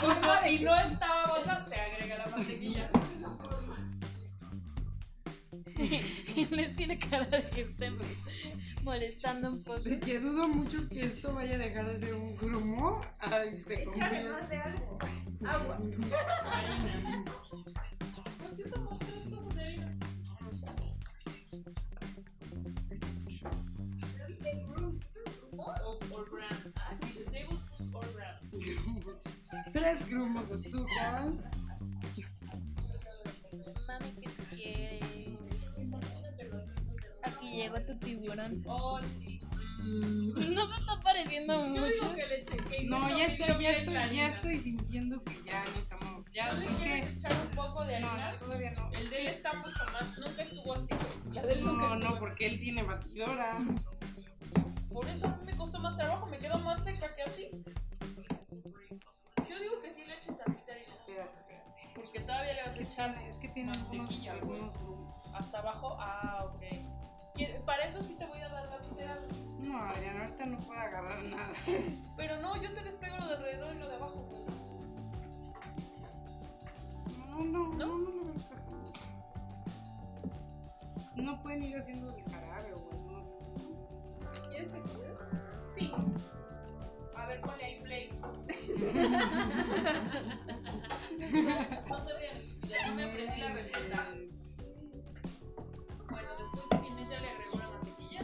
forma 0.00 0.48
y 0.48 0.58
no 0.60 0.74
está 0.74 1.08
babosa, 1.08 1.66
se 1.68 1.74
agrega 1.74 2.18
la 2.18 2.26
mantequilla. 2.26 2.90
Y 6.36 6.44
les 6.46 6.76
tiene 6.76 6.98
cara 6.98 7.26
de 7.26 7.48
que 7.50 7.62
estén 7.62 7.96
molestando 8.82 9.50
un 9.50 9.62
poco. 9.62 9.82
Que 9.82 10.18
dudo 10.18 10.48
mucho 10.48 10.88
que 10.88 11.04
esto 11.04 11.34
vaya 11.34 11.56
a 11.56 11.58
dejar 11.58 11.88
de 11.88 11.98
ser 11.98 12.14
un 12.14 12.36
grumo. 12.36 13.00
Ay, 13.18 13.58
se 13.60 13.82
Échale 13.82 14.28
más 14.30 14.48
de 14.48 14.56
algo. 14.56 14.98
Agua. 15.46 15.78
Tres 29.72 30.08
grumos 30.08 30.48
de 30.48 30.54
azúcar. 30.68 31.20
Mami, 33.88 34.12
¿qué 34.20 34.28
tú 34.30 34.42
quieres? 34.54 35.28
Aquí 37.22 37.56
llegó 37.56 37.80
tu 37.82 37.98
tiburón. 37.98 38.60
Oh, 38.66 39.00
sí. 39.02 39.40
No 39.92 40.40
se 40.68 40.80
está 40.80 41.00
pareciendo 41.02 41.52
Yo 41.74 41.80
mucho. 41.82 41.92
digo 41.92 42.14
que 42.14 42.26
le 42.26 42.44
chequé. 42.44 42.84
No, 42.84 43.08
ya 43.16 43.24
estoy, 43.26 43.62
ya 43.62 43.70
estoy, 43.72 43.94
ya 44.16 44.28
estoy 44.28 44.58
sintiendo 44.58 45.22
que 45.24 45.42
ya 45.44 45.64
no 45.64 45.78
estamos. 45.80 46.24
Ya, 46.32 46.52
¿No 46.52 46.60
es 46.60 46.66
que. 46.78 46.98
echar 46.98 47.32
un 47.32 47.56
poco 47.56 47.84
de 47.84 48.00
No, 48.00 48.08
harina? 48.10 48.32
no, 48.32 48.38
todavía 48.38 48.70
no. 48.72 48.90
El 48.92 49.10
de 49.10 49.20
él 49.22 49.26
está 49.28 49.52
mucho 49.54 49.84
más. 49.92 50.18
Nunca 50.18 50.42
estuvo 50.42 50.74
así. 50.74 50.88
La 51.32 51.42
nunca 51.42 51.88
No, 51.88 51.96
no, 51.96 52.18
porque 52.18 52.46
él 52.46 52.60
tiene 52.60 52.82
batidora. 52.82 53.58
Por 54.92 55.08
eso 55.08 55.26
a 55.26 55.36
mí 55.36 55.44
me 55.46 55.56
costó 55.56 55.78
más 55.80 55.96
trabajo. 55.96 56.26
Me 56.26 56.38
quedo 56.38 56.58
más 56.60 56.82
seca 56.84 57.14
que 57.14 57.22
a 57.22 57.26
ti. 57.26 57.48
Porque 62.16 62.28
todavía 62.32 62.54
le 62.54 62.62
vas 62.62 62.70
a 62.78 62.82
echar 62.82 63.18
Es 63.28 63.36
que 63.36 63.48
tiene 63.48 63.72
algunos, 63.72 63.96
Mantequilla, 63.98 64.32
algunos 64.32 64.74
hasta 65.34 65.58
abajo. 65.58 65.96
Ah, 66.00 66.46
ok. 66.46 66.62
¿Quiere- 67.34 67.60
Para 67.60 67.84
eso 67.84 68.00
sí 68.00 68.14
te 68.14 68.24
voy 68.24 68.40
a 68.40 68.48
dar 68.48 68.66
la 68.70 68.78
visera. 68.78 69.18
No, 69.58 69.78
Adriana, 69.82 70.20
ahorita 70.20 70.46
no 70.46 70.56
puedo 70.60 70.80
agarrar 70.80 71.22
nada. 71.24 71.52
Pero 72.16 72.40
no, 72.40 72.56
yo 72.62 72.72
te 72.72 72.80
despego 72.82 73.16
lo 73.18 73.26
de 73.26 73.34
alrededor 73.34 73.74
y 73.76 73.78
lo 73.80 73.88
de 73.88 73.94
abajo. 73.96 74.24
No, 77.28 77.38
no, 77.44 77.44
no, 77.44 77.74
¿No? 77.76 77.86
no, 77.86 77.98
no. 77.98 78.32
No 81.22 81.42
pueden 81.42 81.62
ir 81.64 81.76
haciendo 81.76 82.10
de 82.12 82.22
jarabe 82.30 82.72
o 82.72 82.78
alguna 82.92 83.18
otra 83.18 83.36
cosa. 83.46 83.60
¿Quieres 84.48 84.70
que? 84.70 84.80
Sí. 85.78 85.92
A 87.14 87.26
ver, 87.26 87.40
ponle 87.42 87.64
ahí 87.64 87.80
play. 87.82 88.08
No 91.88 91.98
se 92.04 92.12
vean, 92.14 92.36
ya 92.68 92.86
no 92.88 92.94
me 92.94 93.04
aprendí 93.04 93.40
la 93.40 93.48
receta. 93.52 94.06
Bueno, 96.10 96.28
después 96.38 96.64
de 96.70 96.80
que 96.80 96.86
Inés 96.88 97.08
ya 97.08 97.20
le 97.20 97.28
agregó 97.30 97.58
la 97.58 97.68
mantequilla. 97.70 98.20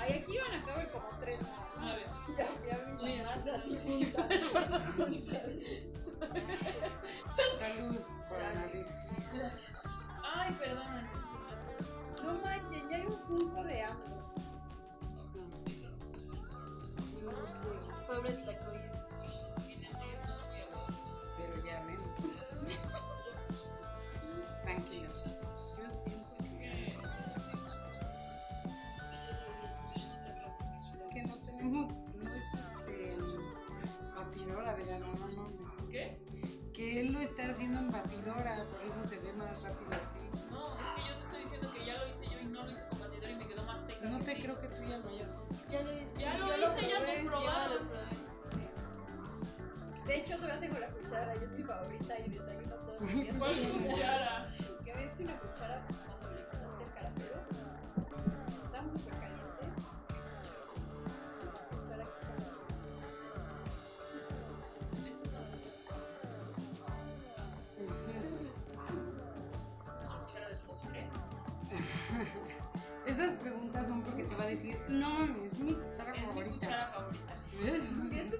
Ay, 0.00 0.12
aquí 0.22 0.38
van 0.38 0.60
a 0.60 0.64
caber 0.64 0.90
como 0.90 1.08
tres. 1.20 1.38
A 1.80 1.94
ver. 1.94 2.06
Ya, 2.38 2.48
ya 2.68 2.76
vi 3.02 3.18
más 3.22 3.46
así 3.46 3.76
juntas. 4.96 5.42
Salud, 7.60 8.00
coronavirus. 8.28 9.02
Ay, 10.22 10.52
perdón. 10.58 10.86
No 12.24 12.32
manches, 12.42 12.82
ya 12.90 12.96
hay 12.96 13.06
un 13.06 13.18
funko 13.26 13.64
de 13.64 13.82
hambre. 13.82 14.13
Más 39.54 39.62
rápido 39.62 39.93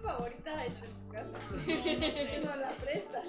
favorita, 0.04 0.64
está 0.64 0.86
en 0.86 0.92
tu 0.94 1.08
casa. 1.08 1.26
No, 1.28 1.36
no 1.56 1.58
sé. 1.64 2.40
No 2.44 2.56
la 2.56 2.68
prestas. 2.70 3.26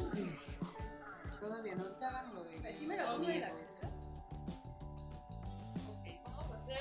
Todavía 1.39 1.75
no, 1.75 1.83
ahorita 1.83 2.07
hagan 2.09 2.35
lo 2.35 2.43
de. 2.43 2.69
Así 2.69 2.85
me 2.87 2.97
la 2.97 3.13
pongo 3.13 3.29
en 3.29 3.41
la 3.41 3.53
mesa. 3.53 3.87
Ok, 5.87 6.05
vamos 6.23 6.51
a 6.51 6.55
hacer 6.57 6.79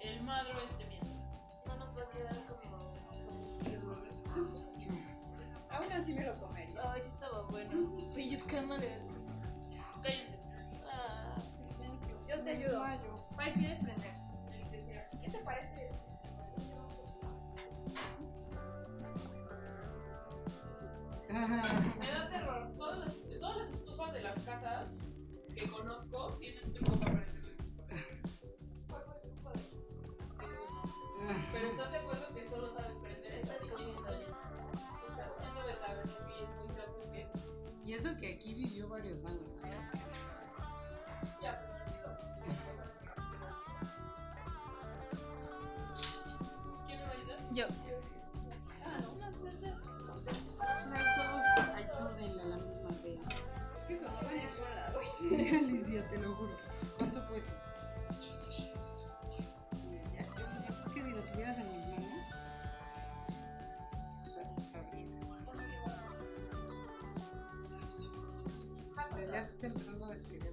el 0.00 0.22
madro 0.22 0.60
este 0.62 0.84
mientras. 0.86 1.12
No 1.66 1.76
nos 1.76 1.96
va 1.96 2.02
a 2.02 2.08
quedar 2.10 2.36
como. 2.46 2.60
Aún 5.70 5.92
así 5.92 6.12
me 6.14 6.24
lo 6.24 6.34
comería. 6.38 6.80
Ay, 6.92 7.00
sí 7.02 7.08
estaba 7.14 7.42
bueno. 7.50 7.96
Pellizcándole. 8.14 8.98
Cállense. 10.02 10.38
Ah, 10.92 11.36
Yo 12.28 12.40
te 12.42 12.50
ayudo. 12.50 12.82
¿Cuál 13.34 13.52
quieres 13.54 13.78
prender? 13.80 13.99
Me 21.40 22.06
da 22.12 22.28
terror. 22.28 22.70
Todas 22.76 22.98
las, 22.98 23.14
todas 23.40 23.56
las 23.56 23.70
estufas 23.70 24.12
de 24.12 24.20
las 24.20 24.44
casas 24.44 24.88
que 25.54 25.66
conozco 25.68 26.36
tienen 26.38 26.70
truco 26.70 26.92
para 26.98 27.12
prender 27.12 27.56
Pero 31.52 31.66
estás 31.66 31.92
de 31.92 31.98
acuerdo 31.98 32.34
que 32.34 32.46
solo 32.46 32.74
sabes 32.74 32.96
prender 33.02 33.34
esa 33.36 33.54
de 33.54 33.60
Y 37.86 37.94
eso 37.94 38.16
que 38.18 38.34
aquí 38.34 38.54
vivió 38.54 38.88
varios 38.88 39.24
años. 39.24 39.62
¿eh? 39.64 39.70
ya 41.42 41.56
se 41.56 41.66
me 41.66 41.72
olvidó. 41.80 42.18
¿Quién 46.86 46.98
me 47.00 47.06
va 47.06 47.10
a 47.10 47.14
ayudar? 47.14 47.38
Yo. 47.54 47.99
Te 56.08 56.18
lo 56.18 56.34
juro. 56.34 56.56
¿Cuánto 56.98 57.28
cuesta? 57.28 57.52
Es 60.68 60.92
que 60.94 61.02
si 61.02 61.10
lo 61.10 61.22
tuvieras 61.24 61.58
en 61.58 61.70
mis 61.72 61.86
manos, 61.86 62.04
lo. 64.24 64.44
O 69.04 69.08
sea, 69.08 69.24
ya 69.26 69.42
se 69.42 69.52
está 69.52 69.66
empezando 69.66 70.06
a 70.06 70.10
despegar 70.10 70.49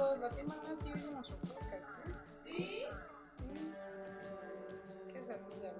Saludos, 0.00 0.20
la 0.20 0.34
tema 0.34 0.56
más 0.66 0.78
sí 0.78 0.90
oye 0.94 1.10
nuestro 1.12 1.36
podcast, 1.40 1.74
¿eh? 1.74 2.12
Sí, 2.42 2.84
Sí. 3.36 3.74
¿Qué 5.12 5.20
saluda? 5.20 5.74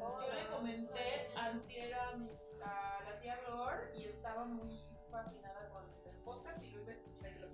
yo 0.00 0.34
le 0.34 0.48
comenté 0.48 1.30
antier 1.36 1.94
a, 1.94 2.16
mi, 2.16 2.30
a 2.60 3.04
la 3.04 3.20
tía 3.20 3.40
Lor 3.42 3.90
y 3.94 4.06
estaba 4.06 4.44
muy 4.46 4.82
fascinada 5.08 5.68
con 5.68 5.84
el 6.04 6.16
podcast 6.24 6.60
y 6.64 6.70
lo 6.70 6.82
iba 6.82 6.90
a 6.90 6.94
escuchar 6.96 7.30
y 7.30 7.38
lo 7.38 7.48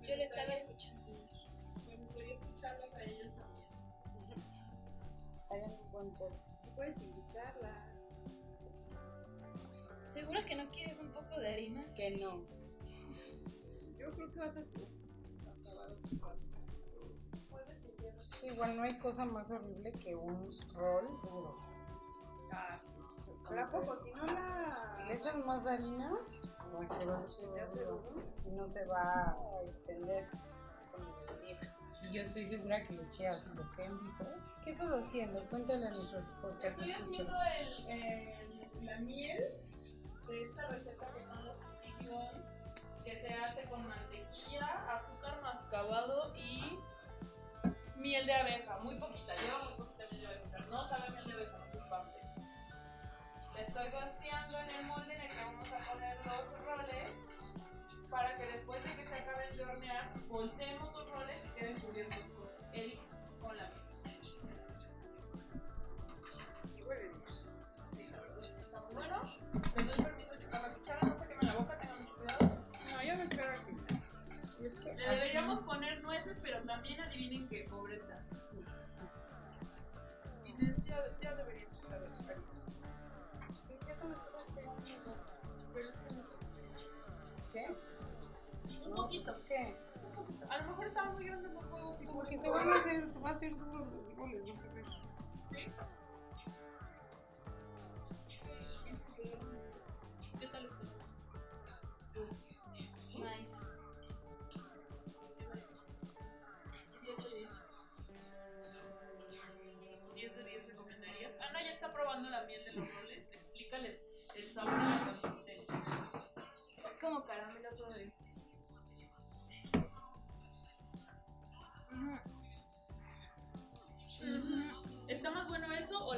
Yo 0.00 0.16
lo 0.16 0.22
estaba 0.24 0.52
escuchando. 0.52 1.28
Me 1.86 1.96
gustaría 1.96 2.34
escucharlas 2.34 2.92
a 2.92 3.04
ellos 3.04 3.32
también. 3.36 4.44
Hagan 5.48 5.78
un 5.80 5.92
buen 5.92 6.10
podcast. 6.16 6.64
Si 6.64 6.70
puedes 6.70 7.00
invitarlas. 7.02 7.89
¿Segura 10.30 10.46
que 10.46 10.54
no 10.54 10.70
quieres 10.70 11.00
un 11.00 11.08
poco 11.10 11.40
de 11.40 11.48
harina? 11.52 11.84
Que 11.96 12.18
no. 12.18 12.44
Yo 13.98 14.12
creo 14.12 14.32
que 14.32 14.38
vas 14.38 14.56
a 14.56 14.60
acabar 14.60 14.88
Sí, 18.40 18.46
igual 18.46 18.76
no 18.76 18.82
hay 18.84 18.96
cosa 19.00 19.24
más 19.24 19.50
horrible 19.50 19.90
que 19.90 20.14
un 20.14 20.54
rol 20.74 21.08
duro. 21.24 21.56
Ah, 22.52 22.76
sí. 22.78 22.94
Pero 23.48 23.64
a 23.64 23.66
poco, 23.66 23.96
si 23.96 24.12
no 24.12 24.24
la. 24.24 24.88
Si 24.96 25.02
le 25.08 25.14
echas 25.16 25.34
más 25.44 25.66
harina, 25.66 26.12
va 26.12 26.80
a 26.84 27.56
Ya 27.56 27.66
se 27.66 27.82
duro 27.84 28.14
y 28.44 28.50
no 28.52 28.68
se 28.70 28.84
va 28.86 29.02
a 29.32 29.36
extender. 29.66 30.28
Y 32.04 32.12
yo 32.14 32.22
estoy 32.22 32.46
segura 32.46 32.84
que 32.86 32.92
le 32.94 33.02
eché 33.02 33.26
ácido 33.26 33.68
Ken 33.76 33.98
dijo, 33.98 34.24
¿qué 34.64 34.70
estás 34.70 34.90
haciendo? 34.90 35.44
Cuéntale 35.50 35.88
a 35.88 35.90
nuestros 35.90 36.28
podcast 36.40 36.78
Estoy 36.78 36.90
escuchas. 36.92 37.26
haciendo 37.28 37.90
el, 37.90 38.04
el- 38.04 38.86
la 38.86 38.98
miel 39.00 39.44
de 40.30 40.44
esta 40.44 40.66
receta 40.68 41.12
que 41.12 41.24
son 41.24 41.44
los 41.44 41.56
buns, 42.08 42.80
que 43.04 43.16
se 43.16 43.34
hace 43.34 43.64
con 43.64 43.88
mantequilla, 43.88 44.94
azúcar 44.94 45.42
mascabado 45.42 46.32
y 46.36 46.78
miel 47.96 48.26
de 48.26 48.34
abeja, 48.34 48.78
muy 48.78 48.94
poquita, 49.00 49.34
lleva 49.34 49.64
muy 49.64 49.74
poquita 49.74 50.04
miel 50.12 50.20
de 50.22 50.26
abeja, 50.28 50.58
no 50.70 50.88
sabe 50.88 51.10
miel 51.10 51.26
de 51.26 51.32
abeja, 51.32 51.58
no 51.58 51.66
se 51.72 51.78
parte. 51.90 52.20
La 53.54 53.60
estoy 53.60 53.90
vaciando 53.90 54.58
en 54.60 54.70
el 54.70 54.84
molde 54.86 55.14
en 55.14 55.20
el 55.20 55.28
que 55.28 55.44
vamos 55.44 55.72
a 55.72 55.92
poner 55.92 56.16
los 56.24 56.64
roles 56.64 57.10
para 58.08 58.36
que 58.36 58.46
después 58.46 58.84
de 58.84 58.96
que 58.96 59.02
se 59.02 59.14
acaben 59.14 59.56
de 59.56 59.64
hornear, 59.64 60.12
volteemos 60.28 60.92
los 60.92 61.10
roles 61.10 61.44
y 61.44 61.48
queden 61.58 61.80
cubiertos 61.80 62.22
con 62.36 62.74
el 62.74 63.00
con 63.40 63.56
la 63.56 63.68
miel. 63.68 63.79
Adivinen 77.20 77.48
qué, 77.48 77.66
pobreza. 77.68 78.18
Ya, 80.86 81.04
ya 81.22 81.34
deberíamos 81.36 81.80
saber. 81.82 82.08
¿Qué? 87.52 87.76
Un 88.84 88.90
No, 88.90 88.96
poquito. 88.96 89.34
¿Qué? 89.46 89.76
un 90.04 90.12
poquito. 90.12 90.46
A 90.50 90.58
lo 90.58 90.66
mejor 90.68 90.86
estaba 90.86 91.12
muy 91.12 91.26
grande 91.26 91.48
y 91.48 91.52
por 91.52 92.14
Porque 92.14 92.38
se 92.38 92.48
van 92.48 92.72
a 92.72 92.76
hacer, 92.76 93.52
los 93.52 94.16
roles, 94.16 94.16
¿no? 94.16 94.26
¿Sí? 95.50 95.66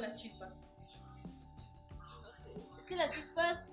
Las 0.03 0.15
chispas? 0.15 0.65
No 2.21 2.33
sé. 2.33 2.53
Es 2.77 2.83
que 2.83 2.95
las 2.95 3.11
chispas 3.11 3.67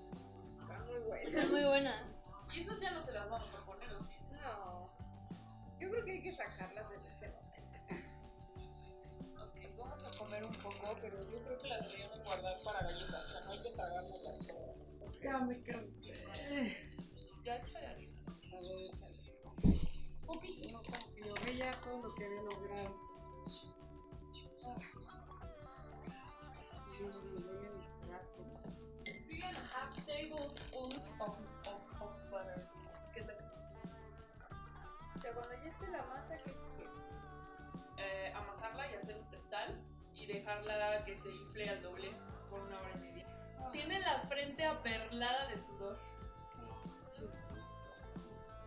Está 0.61 0.79
muy 0.85 0.99
bueno. 1.01 1.29
están 1.29 1.51
muy 1.51 1.65
buenas. 1.65 2.15
Y 2.55 2.61
esos 2.61 2.81
ya 2.81 2.93
no 2.93 3.03
se 3.03 3.13
las 3.13 3.29
vamos 3.29 3.53
a 3.55 3.65
poner, 3.65 3.91
¿o 3.93 3.99
sí? 3.99 4.15
No. 4.41 4.91
Yo 5.81 5.91
creo 5.91 6.05
que 6.05 6.13
hay 6.13 6.23
que 6.23 6.33
sacarlas 6.33 6.89
de 6.89 6.97
este 6.97 7.29
momento. 7.29 7.79
Ok, 9.43 9.57
vamos 9.79 10.05
a 10.05 10.19
comer 10.19 10.45
un 10.45 10.53
poco, 10.53 10.97
pero 11.01 11.19
yo 11.27 11.43
creo 11.43 11.59
que 11.59 11.69
las 11.69 11.81
deberíamos 11.83 12.25
guardar 12.25 12.57
para 12.65 12.81
galletas. 12.81 13.25
O 13.25 13.29
sea, 13.29 13.41
no 13.45 13.51
hay 13.51 13.63
que 13.63 13.71
tragarlas 13.71 14.23
todas. 14.23 15.21
Ya 15.23 15.39
me 15.41 15.63
cansé. 15.63 16.77
Ya 17.43 17.57
échale 17.57 17.87
harina. 17.87 18.21
A 18.27 18.61
ver, 18.61 18.81
échale. 18.83 19.17
Poquito. 20.27 20.71
No 20.73 20.83
confío. 20.83 21.35
Ve 21.45 21.55
ya 21.57 21.73
lo 22.03 22.15
que 22.15 22.25
había 22.25 22.43
logrado. 22.43 23.10
Three 29.41 29.49
and 29.49 29.57
a 29.57 29.75
half 29.75 29.91
tablespoons 30.07 31.13
of, 31.19 31.39
of, 31.67 31.81
of 32.03 32.31
butter. 32.31 32.61
¿Qué 33.15 33.23
tal 33.23 33.37
eso? 33.41 33.55
O 35.15 35.19
sea, 35.19 35.33
cuando 35.33 35.55
ya 35.65 35.71
esté 35.71 35.87
la 35.91 36.03
masa, 36.05 36.37
que 36.45 36.55
Eh, 37.97 38.33
amasarla 38.35 38.91
y 38.91 38.95
hacer 38.97 39.17
un 39.17 39.31
testal 39.31 39.81
y 40.15 40.27
dejarla 40.27 41.05
que 41.07 41.17
se 41.17 41.31
infle 41.33 41.71
al 41.71 41.83
doble 41.83 42.13
por 42.51 42.61
una 42.61 42.81
hora 42.81 42.93
y 42.97 42.99
media. 42.99 43.27
Tiene 43.73 43.99
la 44.01 44.21
frente 44.21 44.63
aperlada 44.65 45.47
de 45.49 45.57
sudor, 45.57 45.99
Chis. 47.11 47.47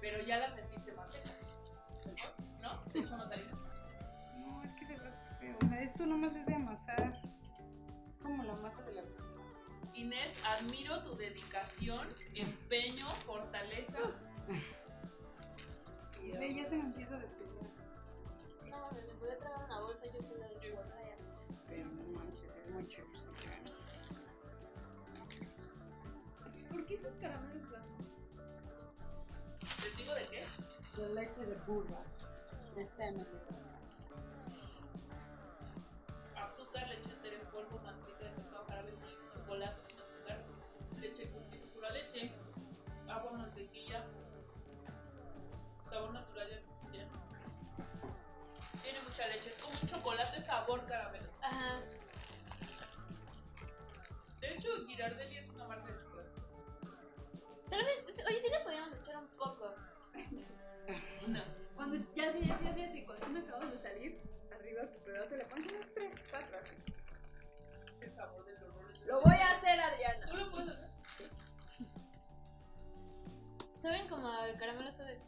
pero 0.01 0.23
ya 0.23 0.38
la 0.39 0.49
sentiste 0.49 0.91
más 0.93 1.12
seca. 1.12 1.31
¿No? 2.62 2.79
¿Te 2.91 2.99
echo 2.99 3.15
más 3.17 3.31
harina? 3.31 3.51
No, 4.38 4.63
es 4.63 4.73
que 4.73 4.86
se 4.86 4.95
hace 4.95 5.21
feo. 5.39 5.55
O 5.62 5.65
sea, 5.67 5.81
esto 5.81 6.05
nomás 6.07 6.36
es 6.36 6.47
de 6.47 6.55
amasar. 6.55 7.21
Es 8.07 8.17
como 8.17 8.43
la 8.43 8.55
masa 8.55 8.81
de 8.81 8.93
la. 8.93 9.03
Inés, 9.95 10.43
admiro 10.45 11.03
tu 11.03 11.15
dedicación, 11.15 12.08
empeño, 12.34 13.08
fortaleza. 13.25 13.99
Ve, 16.39 16.56
ya 16.56 16.67
se 16.67 16.77
me 16.77 16.84
empieza 16.86 17.15
a 17.15 17.19
despegar. 17.19 17.53
No 18.69 18.91
me 18.91 19.01
pude 19.15 19.36
tragar 19.38 19.65
una 19.65 19.79
bolsa 19.82 20.06
yo 20.06 20.21
sola 20.27 20.47
de 20.47 20.67
igual. 20.67 20.86
Pero 21.67 21.86
no 21.86 22.19
manches, 22.19 22.56
es 22.56 22.69
mucho 22.71 23.01
ejercicio. 23.01 23.51
¿Por 26.69 26.86
qué 26.86 26.95
esos 26.95 27.15
caramelos 27.15 27.69
blancos? 27.69 28.06
¿Les 29.84 29.97
digo 29.97 30.13
de 30.15 30.27
qué? 30.27 30.43
De 31.01 31.13
leche 31.13 31.45
de 31.45 31.56
burra. 31.67 32.03
De 32.75 32.88
semen 32.88 33.19
de 33.19 33.63
azúcar, 36.36 36.88
leche 36.89 37.12
entera 37.12 37.36
en 37.36 37.47
polvo, 37.51 37.79
manteca 37.84 38.12
leche 41.04 41.30
cultivo 41.32 41.66
pura 41.74 41.89
leche, 41.92 42.32
agua, 43.10 43.32
mantequilla, 43.34 44.06
sabor 45.89 46.13
natural 46.13 46.48
y 46.50 46.54
artificial. 46.54 47.08
Tiene 48.82 49.02
mucha 49.02 49.28
leche, 49.28 49.50
es 49.50 49.56
como 49.62 49.74
un 49.82 49.88
chocolate 49.88 50.42
sabor 50.46 50.86
caramelo. 50.86 51.28
Ajá. 51.42 51.82
De 54.39 54.54
hecho, 54.56 54.70
Girardelli 54.88 55.38
es 55.38 55.50
una 55.50 55.66
marca 55.68 55.92
de 55.92 56.00
chocolates. 56.04 56.44
Tal 57.70 57.84
vez, 57.84 58.26
oye, 58.28 58.42
sí 58.42 58.50
le 58.50 58.60
podíamos 58.62 58.96
echar 58.98 59.18
un 59.18 59.28
poco. 59.38 59.76
Una. 61.28 61.44
Cuando 61.76 61.96
ya 62.16 62.32
sí, 62.32 62.46
ya 62.46 62.56
sí, 62.56 62.66
ya 62.66 62.74
sí, 62.74 62.80
ya 62.82 62.88
sí, 62.88 63.04
cuando 63.06 63.28
me 63.28 63.39
acabas 63.39 63.72
de 63.72 63.78
salir, 63.78 64.22
arriba 64.54 64.84
tu 64.89 65.00
pedazo 65.04 65.36
le 65.36 65.46
pones 65.46 65.72
unos 65.74 65.94
3, 65.94 66.12
4. 66.30 66.58
El 68.02 68.12
sabor 68.16 68.46
del 68.46 68.56
es- 68.56 69.02
Lo 69.06 69.22
voy 69.22 69.36
a 69.36 69.52
hacer, 69.52 69.80
Adriana. 69.80 70.28
¿Tú 70.28 70.38
lo 70.38 70.52
puedes 70.52 70.70
hacer? 70.70 70.92
Saben 73.84 74.08
como 74.08 74.28
el 74.46 74.58
caramelo 74.58 74.91
suave. 74.93 75.19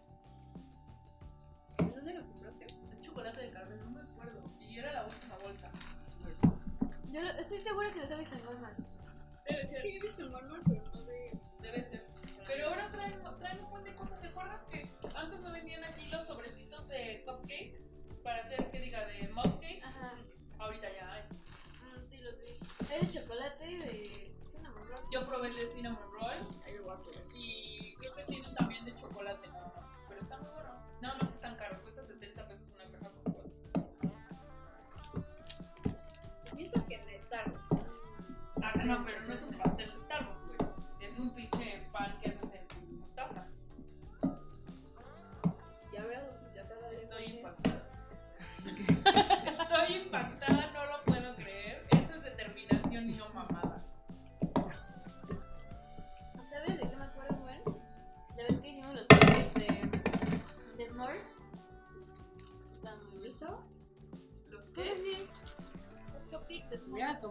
¿Dónde 1.78 2.14
los 2.14 2.26
compraste? 2.26 2.66
Es 2.92 3.02
chocolate 3.02 3.42
de 3.42 3.52
caramelo, 3.52 3.84
no 3.86 3.92
me 3.92 4.02
acuerdo. 4.02 4.42
Y 4.60 4.80
era 4.80 4.92
la 4.94 5.06
última 5.06 5.38
bolsa. 5.44 5.70
Yo 7.12 7.22
lo- 7.22 7.30
estoy 7.32 7.60
segura 7.62 7.92
que 7.92 8.00
lo 8.00 8.08
sabes 8.08 8.32
en 8.32 8.48
Walmart. 8.48 8.80
Debe 9.48 9.62
Es 9.62 9.70
ser. 9.70 9.82
que 9.84 9.92
yo 9.94 9.98
he 10.00 10.02
visto 10.02 10.26
en 10.26 10.34
Walmart, 10.34 10.64
pero 10.68 10.84
no 10.84 11.05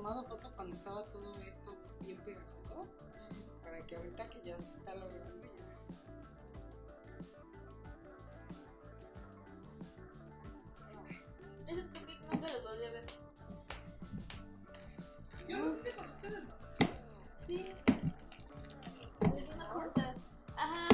tomado 0.04 0.22
foto 0.24 0.52
cuando 0.54 0.74
estaba 0.76 1.02
todo 1.06 1.32
esto 1.48 1.74
bien 2.00 2.18
pegajoso? 2.18 2.86
Para 3.62 3.80
que 3.86 3.96
ahorita 3.96 4.28
que 4.28 4.42
ya 4.44 4.58
se 4.58 4.76
está 4.76 4.94
logrando 4.96 5.46
ya. 5.46 5.48
Esos 11.72 11.84
cupcakes 11.84 12.20
nunca 12.30 12.52
los 12.52 12.62
volví 12.64 12.84
a 12.84 12.90
ver. 12.90 13.06
yo 15.48 15.58
los 15.58 15.78
hice 15.78 15.92
con 15.92 16.04
ustedes, 16.04 16.44
¿no? 16.44 16.54
Sí. 17.46 17.64
Hicimos 19.40 19.64
juntas. 19.64 20.16
Ajá. 20.54 20.88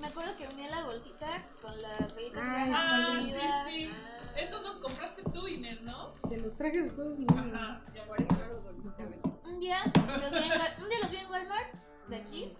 Me 0.00 0.06
acuerdo 0.06 0.36
que 0.38 0.46
venía 0.46 0.70
la 0.70 0.84
bolsita 0.86 1.46
con 1.60 1.82
la 1.82 1.98
Graham 2.32 2.72
Ah, 2.74 3.20
sí, 3.22 3.30
sí. 3.30 3.90
Ah. 3.92 4.23
Esos 4.36 4.62
los 4.62 4.76
compraste 4.78 5.22
tú, 5.32 5.46
Inés, 5.48 5.80
¿no? 5.82 6.14
Te 6.28 6.36
los 6.38 6.56
traje 6.56 6.82
de 6.82 6.90
todos 6.90 7.18
Ajá. 7.28 7.84
Ya 7.94 8.04
por 8.06 8.20
eso 8.20 8.32
no 8.34 8.46
los 8.48 8.64
volviste 8.64 9.02
a 9.02 9.06
ver. 9.06 9.18
Un 9.44 9.60
día 9.60 9.78
los 9.94 10.30
vi 10.32 10.38
en, 10.38 10.58
Wal- 10.60 10.82
un 10.82 10.88
día 10.88 10.98
los 11.00 11.10
vi 11.10 11.16
en 11.16 11.30
Walmart 11.30 11.74
de 12.08 12.16
aquí 12.16 12.54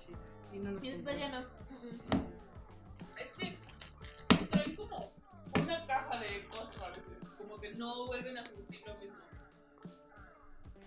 Y, 0.53 0.59
no 0.61 0.71
los 0.73 0.85
y 0.85 0.91
después 0.91 1.19
ya 1.19 1.31
compré. 1.31 1.91
no. 2.13 2.25
Es 3.19 3.35
que 3.35 3.59
traen 4.47 4.77
como 4.77 5.13
una 5.61 5.87
caja 5.87 6.21
de 6.21 6.47
cosas 6.49 6.83
a 6.83 6.89
veces. 6.89 7.05
Como 7.39 7.61
que 7.61 7.75
no 7.75 8.07
vuelven 8.07 8.39
a 8.39 8.45
surtir 8.45 8.81
lo 8.87 8.95
mismo. 8.97 9.17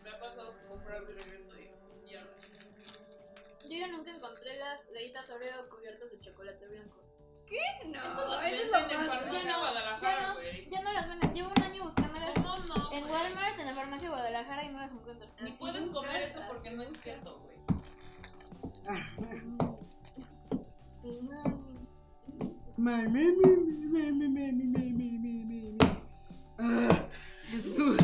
Me 0.03 0.09
ha 0.09 0.19
pasado 0.19 0.53
comprar 0.69 1.05
de 1.05 1.13
regreso 1.13 1.51
y 1.59 2.11
ya 2.11 2.21
no. 2.23 2.29
Yo 3.69 3.77
ya 3.77 3.87
nunca 3.87 4.11
encontré 4.11 4.57
las 4.57 4.79
galletas 4.93 5.29
Oreo 5.29 5.67
cubiertas 5.69 6.09
de 6.11 6.19
chocolate 6.21 6.65
blanco. 6.67 7.01
No, 7.85 8.03
Eso 8.03 8.27
lo 8.27 8.41
eso 8.41 8.71
venden 8.77 8.99
en 8.99 9.05
farmacia 9.07 9.43
Ya 9.43 9.51
no, 9.51 9.59
Guadalajara, 9.59 10.27
no. 10.27 10.33
güey. 10.35 10.69
Ya 10.69 10.81
no 10.81 10.93
las 10.93 11.07
venden. 11.09 11.33
Llevo 11.33 11.51
un 11.55 11.63
año 11.63 11.83
buscándolas 11.83 12.31
¿Cómo 12.35 12.55
no? 12.57 12.91
en? 12.93 13.03
Walmart, 13.05 13.59
en 13.59 13.65
la 13.67 13.75
farmacia 13.75 14.09
de 14.09 14.15
Guadalajara 14.15 14.63
y 14.63 14.69
no 14.69 14.79
las 14.79 14.91
encuentro. 14.91 15.27
Ni 15.41 15.49
Así 15.49 15.57
puedes 15.57 15.87
comer 15.87 16.21
eso 16.23 16.39
porque 16.47 16.71
no 16.71 16.83
es 16.83 16.91
keto, 16.99 17.39
güey. 17.39 17.57
Ah, 26.59 27.07
Jesús. 27.49 27.97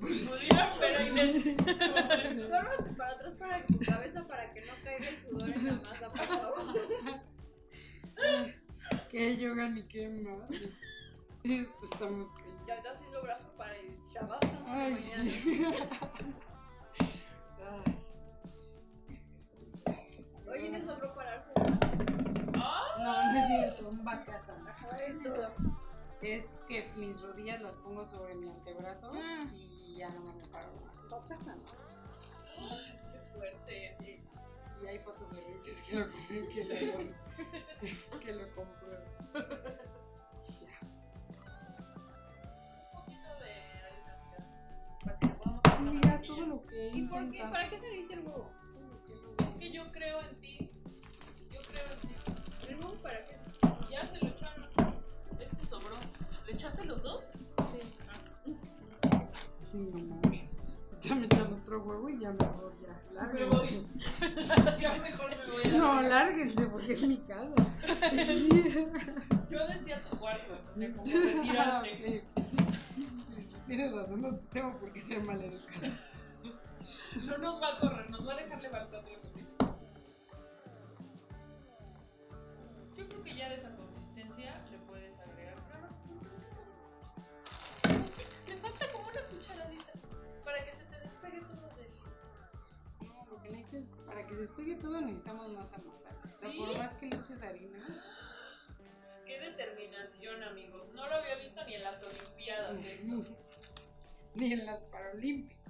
Si 0.00 0.26
pudiera, 0.26 0.72
pero 0.78 1.06
Inés. 1.06 1.42
Solo 1.42 2.94
para 2.96 3.10
atrás 3.12 3.34
para 3.38 3.66
tu 3.66 3.78
cabeza 3.78 4.26
para 4.26 4.52
que 4.52 4.60
no 4.62 4.72
caiga 4.82 5.08
el 5.08 5.20
sudor 5.22 5.50
en 5.50 5.64
la 5.66 5.72
masa, 5.74 6.10
por 6.12 6.26
favor. 6.26 6.74
Qué 9.14 9.36
yoga 9.36 9.68
ni 9.68 9.84
qué 9.84 10.08
madre. 10.08 10.72
Esto 11.44 11.84
está 11.84 12.06
muy 12.08 12.26
cañón. 12.34 12.66
Ya 12.66 12.82
casi 12.82 13.04
lo 13.12 13.22
brazo 13.22 13.48
para 13.56 13.76
el 13.76 13.96
Shabbat 14.12 14.44
Ay. 14.66 14.96
Ay. 17.70 17.98
Oye, 20.50 20.66
Inés 20.66 20.82
logró 20.84 21.14
pararse. 21.14 21.48
No, 22.56 23.32
no 23.32 23.38
es 23.38 23.46
cierto, 23.46 23.88
un 23.88 24.04
vacaza. 24.04 24.56
Es 26.20 26.46
que 26.66 26.90
mis 26.96 27.20
rodillas 27.22 27.62
las 27.62 27.76
pongo 27.76 28.04
sobre 28.04 28.34
mi 28.34 28.50
antebrazo 28.50 29.12
Mm. 29.12 29.54
y 29.54 29.98
ya 29.98 30.08
no 30.08 30.22
me 30.22 30.44
paro 30.48 30.72
más. 30.84 30.94
¿no? 32.58 32.80
es 32.92 33.04
que 33.04 33.18
fuerte. 33.32 33.92
Sí. 34.00 34.24
Y 34.84 34.86
hay 34.86 34.98
fotos 34.98 35.32
horribles 35.32 35.80
que 35.80 35.96
lo, 35.96 36.10
que 36.10 36.64
lo, 38.12 38.18
que 38.20 38.32
lo 38.34 38.54
comprueban. 38.54 39.02
Un 39.32 39.44
poquito 42.92 43.30
de 45.80 45.90
Mira 45.90 46.20
todo 46.20 46.42
lo 46.42 46.66
que 46.66 46.90
¿Y 46.92 47.02
por 47.08 47.30
qué? 47.30 47.44
¿Para 47.44 47.70
qué 47.70 47.78
saliste 47.78 48.12
el 48.12 48.20
huevo? 48.20 48.50
Es 49.38 49.54
que 49.54 49.72
yo 49.72 49.90
creo 49.90 50.20
en 50.20 50.40
ti. 50.40 50.70
Yo 51.50 51.60
creo 51.62 51.84
en 51.90 52.00
ti. 52.00 52.14
¿El 52.68 52.76
huevo 52.76 52.94
para 52.96 53.24
qué? 53.26 53.38
Ya 53.90 54.06
se 54.06 54.18
lo 54.18 54.28
echaron. 54.28 54.68
Este 55.40 55.66
sobró. 55.66 55.96
Le 56.46 56.52
echaste 56.52 56.84
los 56.84 57.02
dos? 57.02 57.24
Sí. 57.72 57.80
Sí, 59.62 59.90
no 59.94 59.98
mames. 60.16 60.50
Ya 61.00 61.14
me 61.14 61.24
echan 61.24 61.53
otro 61.64 61.82
huevo 61.82 62.08
y 62.10 62.18
ya 62.18 62.30
mejor 62.30 62.74
ya. 62.76 63.00
Lárguense. 63.14 63.82
ya 64.80 64.98
mejor 64.98 65.30
me 65.30 65.52
voy 65.52 65.62
a 65.64 65.68
No, 65.78 66.02
lárguense 66.02 66.66
porque 66.66 66.92
es 66.92 67.02
mi 67.02 67.16
casa. 67.18 67.54
Yo 69.50 69.66
decía 69.68 70.00
tu 70.00 70.16
cuarto, 70.18 70.52
o 70.52 70.78
sea, 70.78 70.92
como 70.92 71.04
Ah, 71.58 71.82
retirarte. 71.82 72.24
ok, 72.36 72.44
sí. 72.44 72.56
Sí, 73.38 73.56
Tienes 73.66 73.94
razón, 73.94 74.20
no 74.20 74.36
tengo 74.52 74.76
por 74.78 74.92
qué 74.92 75.00
ser 75.00 75.22
maleducada. 75.22 75.98
No 77.26 77.38
nos 77.38 77.62
va 77.62 77.68
a 77.68 77.80
correr, 77.80 78.10
nos 78.10 78.28
va 78.28 78.34
a 78.34 78.36
dejar 78.36 78.60
levantar 78.62 79.02
los 79.10 79.32
Yo 82.96 83.08
creo 83.08 83.22
que 83.24 83.34
ya 83.34 83.48
de 83.48 83.58
que 94.34 94.34
se 94.34 94.40
despegue 94.40 94.74
todo 94.76 95.00
necesitamos 95.00 95.52
más 95.52 95.72
amasar. 95.72 96.12
O 96.22 96.26
sea, 96.26 96.50
¿Sí? 96.50 96.58
por 96.58 96.76
más 96.78 96.94
que 96.94 97.06
le 97.06 97.16
eches 97.16 97.42
harina. 97.42 97.78
Qué 99.24 99.38
determinación, 99.38 100.42
amigos. 100.42 100.92
No 100.94 101.08
lo 101.08 101.14
había 101.14 101.36
visto 101.36 101.64
ni 101.64 101.74
en 101.74 101.82
las 101.82 102.02
Olimpiadas. 102.02 102.76
Ni 104.34 104.52
en 104.52 104.66
las 104.66 104.82
Paralímpicas. 104.84 105.62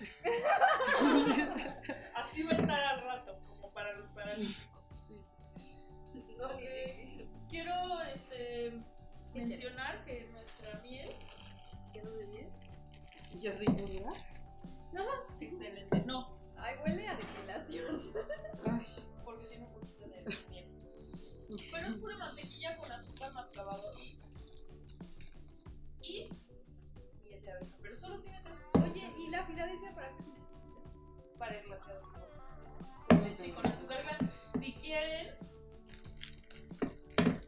Así 2.14 2.42
va 2.44 2.52
a 2.52 2.56
estar 2.56 2.80
al 2.80 3.04
rato, 3.04 3.38
como 3.46 3.70
para 3.70 3.92
los 3.92 4.08
paralímpicos. 4.12 4.82
Sí. 4.92 5.22
Ok. 6.42 6.62
Quiero 7.50 8.00
este, 8.14 8.80
mencionar 9.34 10.02
que 10.06 10.26
nuestra 10.32 10.80
miel 10.80 11.10
¿Quedó 11.92 12.10
de 12.12 12.26
10? 12.28 12.48
¿Ya 13.40 13.52
se 13.52 13.64
hizo 13.64 13.86
ya? 13.86 14.10
excelente. 15.40 16.02
No, 16.06 16.35
Ay, 16.66 16.76
huele 16.82 17.06
a 17.06 17.14
depilación. 17.14 18.02
Ay. 18.68 18.86
porque 19.24 19.44
tiene 19.46 19.66
un 19.66 19.72
poquito 19.72 20.08
de 20.08 20.36
miel. 20.50 20.66
Pero 21.70 21.86
es 21.86 21.94
pura 21.94 22.18
mantequilla 22.18 22.76
con 22.76 22.90
azúcar 22.90 23.32
mascabado 23.32 23.92
y. 24.00 24.18
y. 26.00 26.28
miel 27.22 27.42
de 27.42 27.52
abeja. 27.52 27.76
Pero 27.80 27.96
solo 27.96 28.20
tiene 28.20 28.42
tres 28.42 28.82
Oye, 28.82 29.14
¿y 29.16 29.30
la 29.30 29.46
Filadelfia 29.46 29.94
para 29.94 30.16
qué 30.16 30.22
se 30.24 30.30
necesita? 30.30 30.80
para 31.38 31.60
el 31.60 31.66
glaseado 31.66 32.02
con 33.08 33.22
leche 33.22 33.46
y 33.46 33.52
con 33.52 33.66
azúcar 33.66 34.02
glass. 34.02 34.30
Si 34.58 34.72
quieren, 34.72 35.36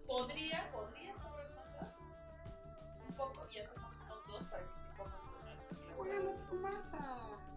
podría, 0.07 0.71
podría 0.71 1.15
sobrepasar 1.17 1.97
un 3.09 3.17
poco 3.17 3.47
y 3.51 3.59
hacemos 3.59 3.93
unos 4.05 4.27
dos 4.29 4.45
para 4.45 4.63
que 4.63 4.79
se 4.79 4.97
coman 4.97 5.21
con 5.97 6.09
glaseado. 6.09 6.55
masa. 6.61 7.48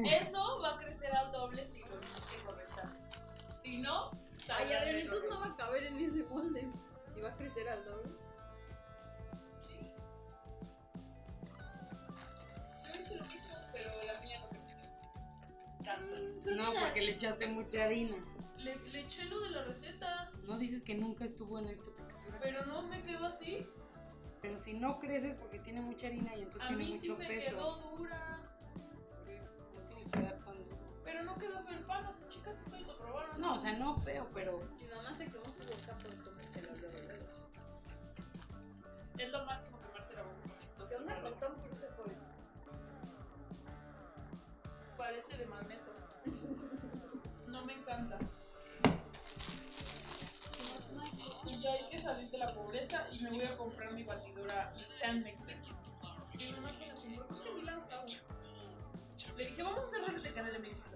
Eso 0.00 0.60
va 0.60 0.74
a 0.74 0.78
crecer 0.78 1.14
al 1.14 1.30
doble 1.32 1.66
si 1.66 1.80
lo 1.80 1.98
hiciste 2.00 2.36
correctamente. 2.44 3.18
Si 3.62 3.78
no, 3.78 4.10
Ay, 4.52 4.72
entonces 5.00 5.30
no 5.30 5.40
va 5.40 5.46
a 5.46 5.56
caber 5.56 5.84
en 5.84 5.98
ese 5.98 6.24
molde. 6.24 6.68
Si 7.12 7.20
va 7.20 7.28
a 7.30 7.36
crecer 7.36 7.68
al 7.68 7.84
doble. 7.84 8.10
Sí. 9.68 9.92
Yo 12.84 13.00
hice 13.00 13.16
lo 13.16 13.24
mismo, 13.26 13.54
pero 13.72 13.90
la 14.04 14.20
mía 14.20 14.40
no 14.40 14.48
creció. 14.48 14.76
Tanto. 15.84 16.50
No, 16.54 16.72
porque 16.80 17.00
le 17.02 17.12
echaste 17.12 17.46
mucha 17.48 17.84
harina. 17.84 18.16
Le, 18.58 18.76
le 18.76 19.00
eché 19.00 19.24
lo 19.24 19.40
de 19.40 19.50
la 19.50 19.62
receta, 19.64 20.30
No 20.44 20.58
dices 20.58 20.82
que 20.82 20.94
nunca 20.94 21.24
estuvo 21.24 21.58
en 21.58 21.68
esta 21.68 21.92
textura. 21.94 22.38
pero 22.40 22.64
no 22.66 22.82
me 22.82 23.02
quedó 23.04 23.26
así. 23.26 23.66
Pero 24.40 24.58
si 24.58 24.74
no 24.74 24.98
creces 24.98 25.36
porque 25.36 25.58
tiene 25.60 25.80
mucha 25.80 26.06
harina 26.08 26.34
y 26.34 26.42
entonces 26.42 26.62
A 26.62 26.68
tiene 26.68 26.84
mí 26.84 26.98
sí 26.98 27.08
mucho 27.08 27.18
me 27.18 27.26
peso. 27.28 27.50
quedó 27.50 27.76
dura. 27.96 28.51
Lo 32.86 32.98
probaron. 32.98 33.40
No, 33.40 33.54
o 33.54 33.58
sea, 33.58 33.72
no 33.78 33.96
feo, 33.98 34.28
pero. 34.34 34.58
Mi 34.80 34.86
mamá 34.88 35.14
se 35.14 35.24
quemó 35.26 35.44
su 35.44 35.62
boca 35.64 35.96
por 35.98 36.24
comerse 36.24 36.62
los 36.62 36.80
dedos. 36.80 37.48
Es 39.18 39.30
lo 39.30 39.44
máximo 39.44 39.78
que 39.80 39.88
Marcela 39.92 40.22
la 40.22 40.28
boca 40.28 40.40
con 40.48 40.58
estos. 40.62 40.88
¿Qué 40.88 40.96
onda 40.96 41.20
con. 41.20 41.38
Tom 41.38 41.54
Cruise 41.54 41.92
joven? 41.96 42.18
Parece 44.96 45.36
de 45.36 45.46
magneto. 45.46 45.92
No 47.48 47.64
me 47.64 47.74
encanta. 47.74 48.18
Y 51.44 51.60
ya 51.60 51.72
hay 51.72 51.88
que 51.88 51.98
salir 51.98 52.30
de 52.30 52.38
la 52.38 52.46
pobreza 52.46 53.06
y 53.10 53.20
me 53.20 53.30
voy 53.30 53.42
a 53.42 53.56
comprar 53.56 53.92
mi 53.92 54.04
batidora 54.04 54.72
Stand 54.96 55.24
Mixer. 55.24 55.56
Y 56.34 56.36
mi 56.38 56.52
mamá 56.52 56.72
se 56.72 56.86
la 56.86 56.94
compró, 56.94 57.28
creo 57.28 57.42
que 57.44 57.54
ni 57.54 57.62
la 57.62 57.78
usaba. 57.78 58.04
Le 59.36 59.46
dije, 59.46 59.62
vamos 59.62 59.84
a 59.84 59.86
hacer 59.86 60.04
redes 60.04 60.22
de 60.22 60.32
canal 60.32 60.52
de 60.52 60.58
México. 60.58 60.88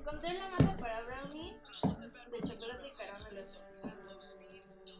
Encontré 0.00 0.32
la 0.34 0.48
masa 0.48 0.76
para 0.78 1.02
brownie 1.02 1.52
de 1.52 2.38
chocolate 2.48 2.88
y 2.88 2.90
caramelo. 2.90 3.44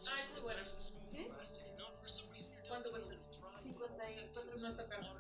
Ah, 0.08 0.20
es 0.20 0.32
muy 0.32 0.40
buena. 0.40 0.64
¿Sí? 0.64 1.28
¿Cuánto 2.68 2.90
cuesta? 2.90 3.14
54 3.62 4.56
No 4.60 4.68
está 4.68 4.86
caro. 4.88 5.14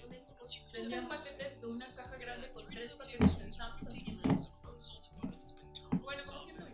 ¿Dónde 0.00 0.24
Vendían 0.72 1.08
paquetes 1.08 1.60
de 1.60 1.66
una 1.66 1.86
caja 1.94 2.16
grande 2.16 2.52
con 2.52 2.66
tres 2.68 2.92
paquetes 2.92 3.38
en 3.40 3.52
Sam's 3.52 3.86
a 3.86 3.90
100 3.90 4.22
pesos. 4.22 4.60
Bueno, 6.02 6.22
como 6.26 6.44
siempre. 6.44 6.72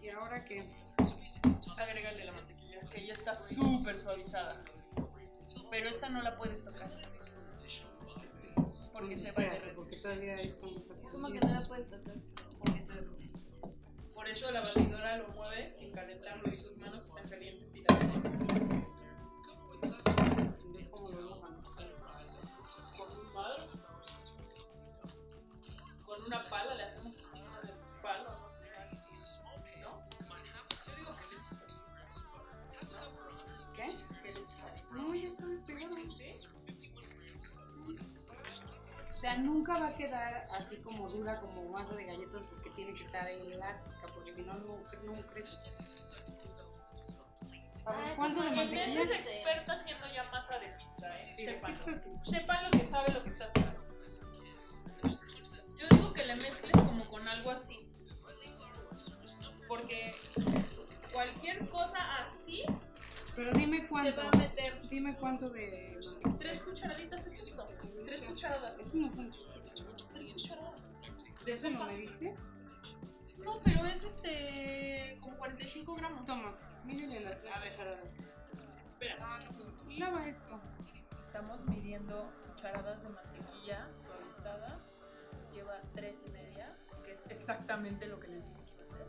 ¿Y 0.00 0.08
ahora 0.10 0.40
qué? 0.42 0.68
Agrégale 1.76 2.24
la 2.24 2.32
mantequilla, 2.32 2.80
que 2.90 3.06
ya 3.06 3.14
está 3.14 3.34
súper 3.34 4.00
suavizada. 4.00 4.62
Pero 5.70 5.88
esta 5.88 6.08
no 6.08 6.22
la 6.22 6.36
puedes 6.36 6.62
tocar. 6.64 6.90
Porque 8.92 9.16
se 9.16 9.32
va 9.32 9.42
a 9.42 9.74
porque 9.74 9.96
todavía 9.96 10.34
estamos 10.34 10.88
¿Cómo 11.10 11.30
que 11.30 11.40
no 11.40 11.48
la 11.48 11.60
puedes 11.66 11.88
tocar? 11.88 12.14
Porque 12.58 12.82
se 12.82 12.92
derrite. 12.92 13.38
Por 14.14 14.28
eso 14.28 14.50
la 14.50 14.60
batidora 14.60 15.16
lo 15.18 15.28
mueve 15.28 15.70
sin 15.78 15.92
calentarlo 15.92 16.52
y 16.52 16.58
sus 16.58 16.76
manos 16.76 17.04
están 17.04 17.28
calientes 17.28 17.74
y 17.74 17.80
la 17.82 17.98
Entonces, 19.82 20.88
¿cómo 20.88 21.10
lo 21.10 21.40
con 21.40 21.54
un 23.18 23.32
madre. 23.32 23.62
Con 26.04 26.22
una 26.24 26.44
pala 26.44 26.74
le 26.74 26.82
hacemos 26.82 27.09
sea, 39.20 39.36
nunca 39.36 39.78
va 39.78 39.88
a 39.88 39.94
quedar 39.96 40.44
así 40.58 40.76
como 40.78 41.08
dura 41.08 41.36
como 41.36 41.68
masa 41.70 41.94
de 41.94 42.04
galletas 42.04 42.44
porque 42.44 42.70
tiene 42.70 42.94
que 42.94 43.04
estar 43.04 43.28
elástica, 43.28 44.08
porque 44.14 44.32
si 44.32 44.42
no, 44.42 44.54
no, 44.54 44.78
no 45.04 45.26
crece. 45.28 45.58
A 47.86 47.92
ver, 47.92 48.06
Ah, 48.08 48.12
¿cuánto 48.16 48.42
de 48.42 48.50
mantequilla? 48.50 49.02
es 49.02 49.10
experta 49.10 49.72
haciendo 49.72 50.06
ya 50.14 50.24
masa 50.30 50.58
de 50.58 50.68
pizza, 50.68 51.18
¿eh? 51.18 51.22
Sí, 51.22 51.44
Sepan. 51.44 52.24
Sepan 52.24 52.64
lo 52.64 52.70
que 52.70 52.86
sabe 52.86 53.12
lo 53.12 53.22
que 53.22 53.30
está 53.30 53.44
haciendo. 53.46 53.80
Yo 55.76 55.86
digo 55.96 56.12
que 56.12 56.24
le 56.26 56.36
mezcles 56.36 56.72
como 56.72 57.08
con 57.08 57.26
algo 57.28 57.50
así. 57.50 57.86
Porque 59.66 60.14
cualquier 61.12 61.66
cosa 61.68 61.98
así, 62.16 62.39
Pero 63.40 63.52
dime 63.52 63.86
cuánto. 63.88 64.20
Dime 64.90 65.16
cuánto 65.16 65.48
de 65.48 65.98
tres 66.38 66.60
cucharaditas 66.60 67.26
es 67.26 67.38
esto. 67.38 67.66
Tres 68.04 68.20
cucharadas. 68.20 68.78
Eso 68.78 68.96
no 68.98 69.10
fue 69.12 69.24
un 69.24 69.30
Tres 70.12 70.32
cucharadas. 70.32 70.80
¿De 71.46 71.52
eso 71.52 71.70
no 71.70 71.86
me 71.86 71.96
diste? 71.96 72.34
No, 73.38 73.58
pero 73.64 73.86
es 73.86 74.04
este. 74.04 75.16
como 75.22 75.38
45 75.38 75.94
gramos. 75.94 76.26
Toma, 76.26 76.54
mídele 76.84 77.20
las 77.20 77.42
A 77.46 77.60
ver. 77.60 77.72
Espera. 78.86 79.38
Lava 79.88 80.28
esto. 80.28 80.60
Estamos 81.22 81.64
midiendo 81.64 82.30
cucharadas 82.46 83.02
de 83.02 83.08
mantequilla 83.08 83.88
suavizada. 83.96 84.78
Lleva 85.54 85.80
tres 85.94 86.24
y 86.26 86.30
media, 86.30 86.76
que 87.02 87.12
es 87.12 87.24
exactamente 87.30 88.06
lo 88.06 88.20
que 88.20 88.28
les 88.28 88.44
dije 88.44 88.76
que 88.76 88.82
hacer. 88.82 89.06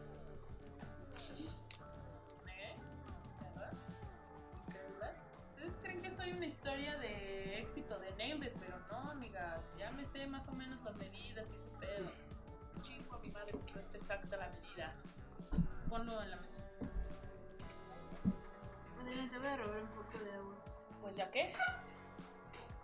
De 7.90 8.12
Nailed 8.18 8.44
It, 8.48 8.54
pero 8.60 8.78
no, 8.90 9.12
amigas. 9.12 9.74
Ya 9.78 9.92
me 9.92 10.06
sé 10.06 10.28
más 10.28 10.48
o 10.48 10.54
menos 10.54 10.82
las 10.84 10.96
medidas 10.96 11.52
y 11.52 11.56
ese 11.56 11.70
pedo. 11.80 12.12
Chingo 12.82 13.16
a 13.16 13.20
mi 13.20 13.32
madre 13.32 13.58
si 13.58 13.72
no 13.74 13.80
está 13.80 13.98
exacta 13.98 14.38
la 14.38 14.50
medida. 14.50 14.94
Ponlo 15.90 16.22
en 16.22 16.32
la 16.32 16.38
mesa. 16.38 16.64
Te 19.30 19.38
voy 19.38 19.48
a 19.48 19.58
robar 19.58 19.82
un 19.82 19.90
poco 19.90 20.24
de 20.24 20.34
agua. 20.34 20.56
Pues 21.02 21.16
ya 21.16 21.30
que. 21.32 21.52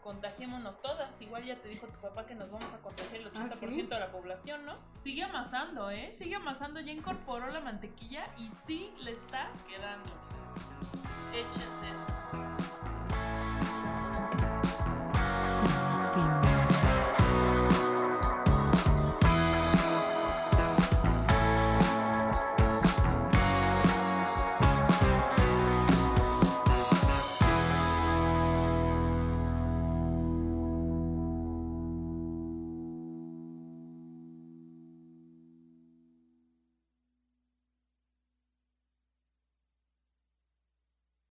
contagiémonos 0.04 0.82
todas. 0.82 1.22
Igual 1.22 1.44
ya 1.44 1.56
te 1.62 1.70
dijo 1.70 1.88
tu 1.88 2.00
papá 2.00 2.26
que 2.26 2.36
nos 2.36 2.52
vamos 2.52 2.72
a 2.74 2.78
contagiar 2.78 3.22
el 3.22 3.32
80% 3.32 3.52
¿Ah, 3.52 3.56
sí? 3.56 3.82
de 3.84 4.00
la 4.00 4.12
población, 4.12 4.66
¿no? 4.66 4.78
Sigue 4.96 5.24
amasando, 5.24 5.90
¿eh? 5.92 6.12
Sigue 6.12 6.36
amasando, 6.36 6.80
ya 6.80 6.92
incorporó 6.92 7.48
la 7.48 7.60
mantequilla 7.62 8.28
y 8.38 8.50
sí 8.50 8.94
le 9.00 9.12
está 9.12 9.52
quedando, 9.68 10.10
amigos. 10.12 10.56
Échense 11.34 11.92
eso. 11.92 12.57